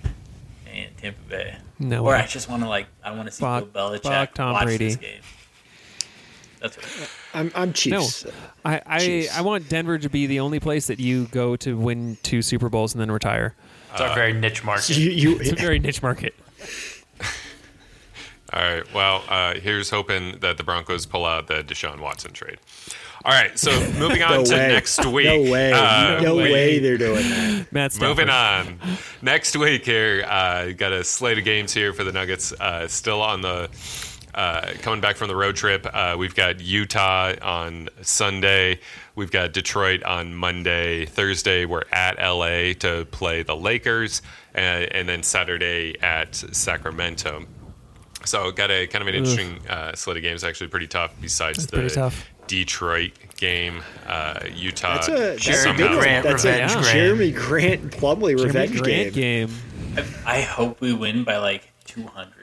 [0.69, 1.55] and Tampa Bay.
[1.80, 2.17] No or way.
[2.17, 4.88] I just want to like I want to see Bill Belichick fuck Tom watch Brady.
[4.88, 5.22] this game.
[6.59, 7.09] That's what.
[7.34, 8.26] I'm, I'm Chiefs.
[8.65, 9.38] I I, Chiefs.
[9.38, 12.67] I want Denver to be the only place that you go to win two Super
[12.67, 13.55] Bowls and then retire.
[13.93, 14.97] It's our very niche market.
[14.97, 16.36] You, you, It's a very niche market.
[18.51, 18.93] All right.
[18.93, 22.57] Well, uh, here's hoping that the Broncos pull out the Deshaun Watson trade.
[23.24, 23.57] All right.
[23.57, 24.67] So moving on no to way.
[24.69, 25.26] next week.
[25.26, 25.72] No way.
[25.74, 26.51] Uh, no way.
[26.51, 27.72] way they're doing that.
[27.72, 28.09] Matt Stafford.
[28.09, 28.80] Moving on.
[29.22, 32.51] Next week here, uh, got a slate of games here for the Nuggets.
[32.53, 33.69] Uh, still on the
[34.34, 35.86] uh, coming back from the road trip.
[35.91, 38.80] Uh, we've got Utah on Sunday.
[39.15, 41.05] We've got Detroit on Monday.
[41.05, 44.22] Thursday, we're at LA to play the Lakers,
[44.55, 47.45] and, and then Saturday at Sacramento.
[48.24, 50.43] So got a kind of an interesting uh, slate of games.
[50.43, 51.13] Actually, pretty tough.
[51.19, 52.30] Besides That's the tough.
[52.47, 54.95] Detroit game, uh, Utah.
[54.95, 55.99] That's a, that's a Jerami good.
[55.99, 57.15] Grant That's revenge a game.
[57.17, 59.47] Jerami Grant Plumlee Jimmy revenge Grant game.
[59.47, 60.05] game.
[60.25, 62.33] I, I hope we win by like 200.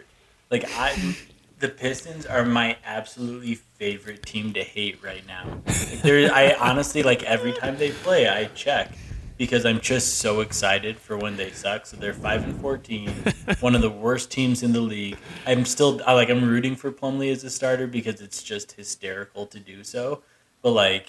[0.51, 1.17] Like I,
[1.59, 5.61] the Pistons are my absolutely favorite team to hate right now.
[5.67, 8.93] Like, there, I honestly like every time they play, I check
[9.39, 11.87] because I'm just so excited for when they suck.
[11.87, 13.11] So they're five and 14,
[13.61, 15.17] one of the worst teams in the league.
[15.47, 19.47] I'm still I like I'm rooting for Plumlee as a starter because it's just hysterical
[19.47, 20.23] to do so.
[20.61, 21.09] But like,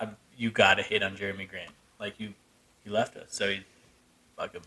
[0.00, 1.72] I'm, you gotta hate on Jerami Grant.
[1.98, 2.34] Like you,
[2.84, 3.62] he left us, so you
[4.36, 4.62] fuck him.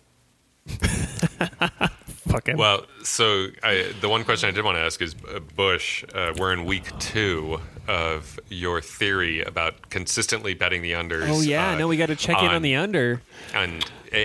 [2.34, 2.58] Fuck him.
[2.58, 6.34] Well, so I, the one question I did want to ask is, uh, Bush, uh,
[6.38, 11.28] we're in week two of your theory about consistently betting the unders.
[11.30, 13.22] oh yeah, uh, no, we got to check in on the under.
[13.54, 13.82] on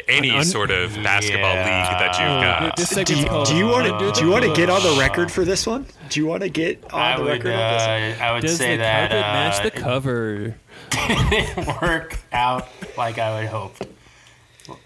[0.07, 1.89] any Un- sort of basketball Yeah.
[1.89, 2.77] league that you've got.
[2.77, 4.83] This Do, you- do you want Under to the do you want to get on
[4.83, 5.87] the record for this one?
[6.09, 8.21] Do you want to get on I the would, record on this?
[8.21, 10.55] uh, I would Does say the that carpet match uh, the cover?
[10.93, 13.77] it didn't work out like I would hope.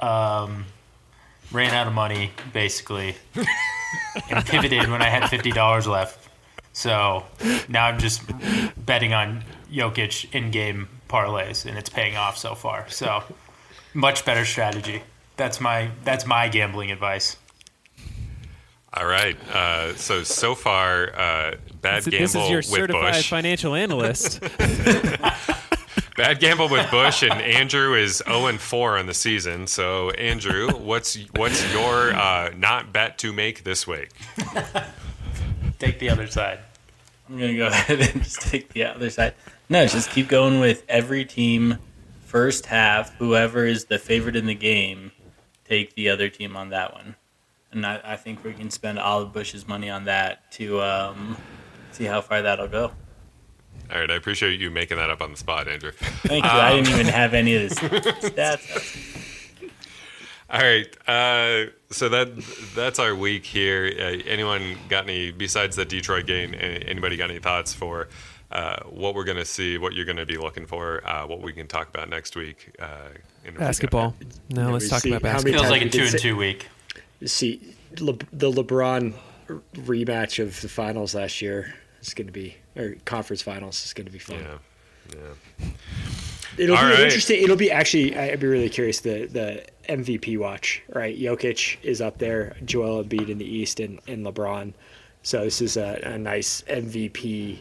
[0.01, 0.65] um,
[1.53, 3.15] ran out of money basically,
[4.31, 6.29] and pivoted when I had fifty dollars left.
[6.73, 7.25] So
[7.69, 8.23] now I'm just
[8.87, 12.89] betting on Jokic in-game parlays, and it's paying off so far.
[12.89, 13.23] So
[13.95, 15.03] much better strategy.
[15.37, 17.37] That's my that's my gambling advice.
[18.95, 19.37] All right.
[19.49, 23.31] Uh, so so far, uh, bad This, gamble this is your with certified Bush.
[23.31, 24.41] financial analyst.
[26.17, 29.67] Bad gamble with Bush, and Andrew is zero and four on the season.
[29.67, 34.11] So Andrew, what's what's your uh, not bet to make this week?
[35.79, 36.61] Take the other side.
[37.29, 39.35] I'm gonna go ahead and just take the other side.
[39.69, 41.79] No, just keep going with every team
[42.25, 43.15] first half.
[43.17, 45.13] Whoever is the favorite in the game,
[45.65, 47.17] take the other team on that one.
[47.73, 51.37] And I, I think we can spend all of Bush's money on that to um,
[51.91, 52.93] see how far that'll go.
[53.93, 55.91] All right, I appreciate you making that up on the spot, Andrew.
[55.93, 56.51] Thank you.
[56.51, 59.19] I didn't even have any of this stats.
[60.51, 62.29] All right, uh, so that
[62.75, 63.93] that's our week here.
[63.99, 66.55] Uh, anyone got any besides the Detroit game?
[66.55, 68.09] Anybody got any thoughts for
[68.51, 69.77] uh, what we're going to see?
[69.77, 71.07] What you're going to be looking for?
[71.07, 72.75] Uh, what we can talk about next week?
[72.79, 73.09] Uh,
[73.45, 74.15] in basketball.
[74.51, 75.63] No, Yeah, let's we talk about how many basketball.
[75.63, 76.69] Feels like a two and two week.
[77.27, 79.15] See, Le- the LeBron
[79.75, 84.07] rematch of the finals last year is going to be, or conference finals is going
[84.07, 84.39] to be fun.
[84.41, 85.19] Yeah,
[85.61, 85.67] yeah.
[86.59, 87.01] It'll All be right.
[87.01, 87.43] interesting.
[87.43, 88.17] It'll be actually.
[88.17, 89.01] I'd be really curious.
[89.01, 91.19] The the MVP watch, right?
[91.19, 92.57] Jokic is up there.
[92.65, 94.75] Joel Embiid in the East, and, and LeBron.
[95.23, 97.61] So this is a, a nice MVP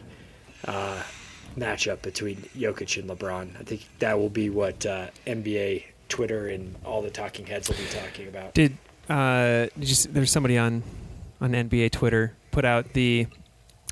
[0.66, 1.02] uh,
[1.56, 3.58] matchup between Jokic and LeBron.
[3.58, 7.76] I think that will be what uh, NBA Twitter and all the talking heads will
[7.76, 8.52] be talking about.
[8.54, 8.76] Did
[9.08, 9.94] uh, did you?
[9.94, 10.82] See, there's somebody on
[11.40, 13.26] on NBA Twitter put out the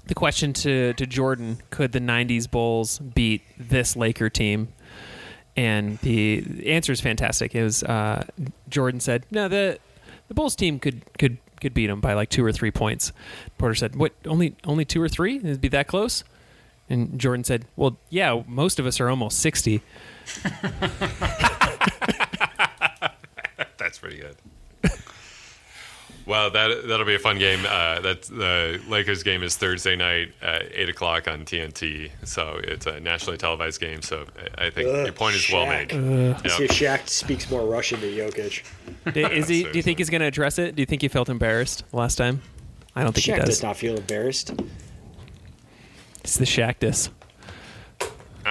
[0.07, 4.68] the question to to Jordan: Could the '90s Bulls beat this Laker team?
[5.57, 7.55] And the, answer is fantastic.
[7.55, 8.24] It was uh,
[8.68, 9.78] Jordan said, "No, the
[10.28, 13.12] the Bulls team could could could beat them by like two or three points."
[13.59, 14.12] Porter said, "What?
[14.24, 15.36] Only only two or three?
[15.36, 16.24] It'd be that close?"
[16.88, 19.82] And Jordan said, "Well, yeah, most of us are almost 60."
[23.78, 24.36] That's pretty good.
[26.27, 27.61] well, that that'll be a fun game.
[27.66, 32.11] Uh, that's the Lakers game is Thursday night at eight o'clock on TNT.
[32.25, 34.03] So it's a nationally televised game.
[34.03, 34.27] So
[34.59, 35.93] I I think Ugh, your point is well Shaq.
[35.93, 36.51] made.
[36.51, 36.71] See Yep.
[36.71, 38.62] if Shaq speaks more Russian than Jokic.
[39.16, 39.64] Is he?
[39.64, 40.77] Do you think he's going to address it?
[40.77, 42.43] Do you think he felt embarrassed last time?
[42.95, 43.62] I don't think Shaq he does does.
[43.62, 44.53] not feel embarrassed.
[46.23, 47.09] It's the Shactus.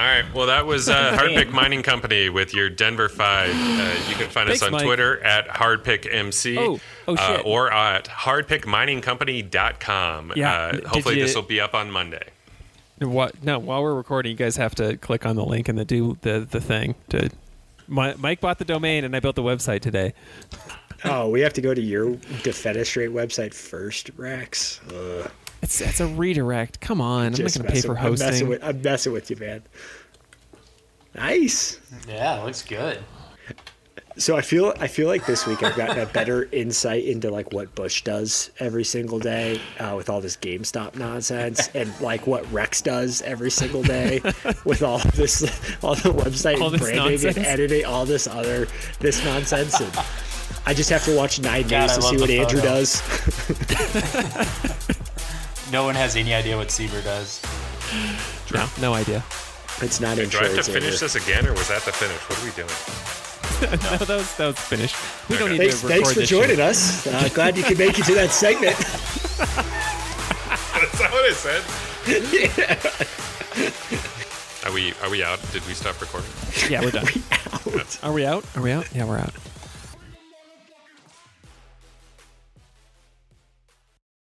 [0.09, 0.33] All right.
[0.33, 3.51] Well, that was uh, Hardpick Mining Company with your Denver Five.
[3.51, 4.83] Uh, you can find us on Mike.
[4.83, 7.45] Twitter at HardpickMC Oh, oh, uh, shit.
[7.45, 10.33] or at hardpickminingcompany.com.
[10.35, 12.23] Yeah, Uh, did hopefully, you- this will be up on Monday.
[12.97, 13.43] What?
[13.43, 16.17] No, while we're recording, you guys have to click on the link and the do
[16.21, 17.29] the the thing to.
[17.87, 20.13] My, Mike bought the domain and I built the website today.
[21.05, 22.11] Oh, we have to go to your
[22.43, 24.81] defenestrate website first, Rex.
[24.93, 25.31] Ugh.
[25.61, 26.79] It's it's a redirect.
[26.81, 28.47] Come on, I'm Just not going to pay messing- for I'm messing, hosting.
[28.49, 29.63] with, I'm messing with you, man.
[31.15, 31.79] Nice.
[32.07, 32.99] Yeah, looks good.
[34.17, 37.53] So I feel I feel like this week I've gotten a better insight into like
[37.53, 42.49] what Bush does every single day uh, with all this GameStop nonsense, and like what
[42.51, 44.19] Rex does every single day
[44.65, 45.43] with all this,
[45.83, 47.37] all the website All this branding nonsense.
[47.37, 48.67] and editing, all this other
[48.99, 49.79] this nonsense.
[49.79, 49.91] And
[50.65, 53.01] I just have to watch Nine God, News to see what the Andrew does.
[55.71, 57.41] No one has any idea what Sieber does.
[58.53, 59.23] No, no idea.
[59.81, 60.41] It's not interesting.
[60.41, 60.99] Do I have to finish Andrew.
[61.07, 62.17] this again, or was that the finish?
[62.27, 62.69] What are we doing?
[63.83, 64.95] no, that was that was finished.
[65.29, 65.57] We don't Okay.
[65.59, 66.59] need Thanks, to thanks for joining shit.
[66.59, 67.07] us.
[67.07, 68.75] Uh, glad you could make it to that segment.
[69.37, 71.63] That's not what I said.
[72.33, 72.79] Yeah.
[74.69, 75.39] Are we are we out?
[75.51, 76.29] Did we stop recording?
[76.69, 77.07] Yeah, we're done.
[77.31, 77.99] Out.
[78.03, 78.43] Are we out?
[78.55, 78.87] Are we out?
[78.93, 79.33] Yeah, we're out.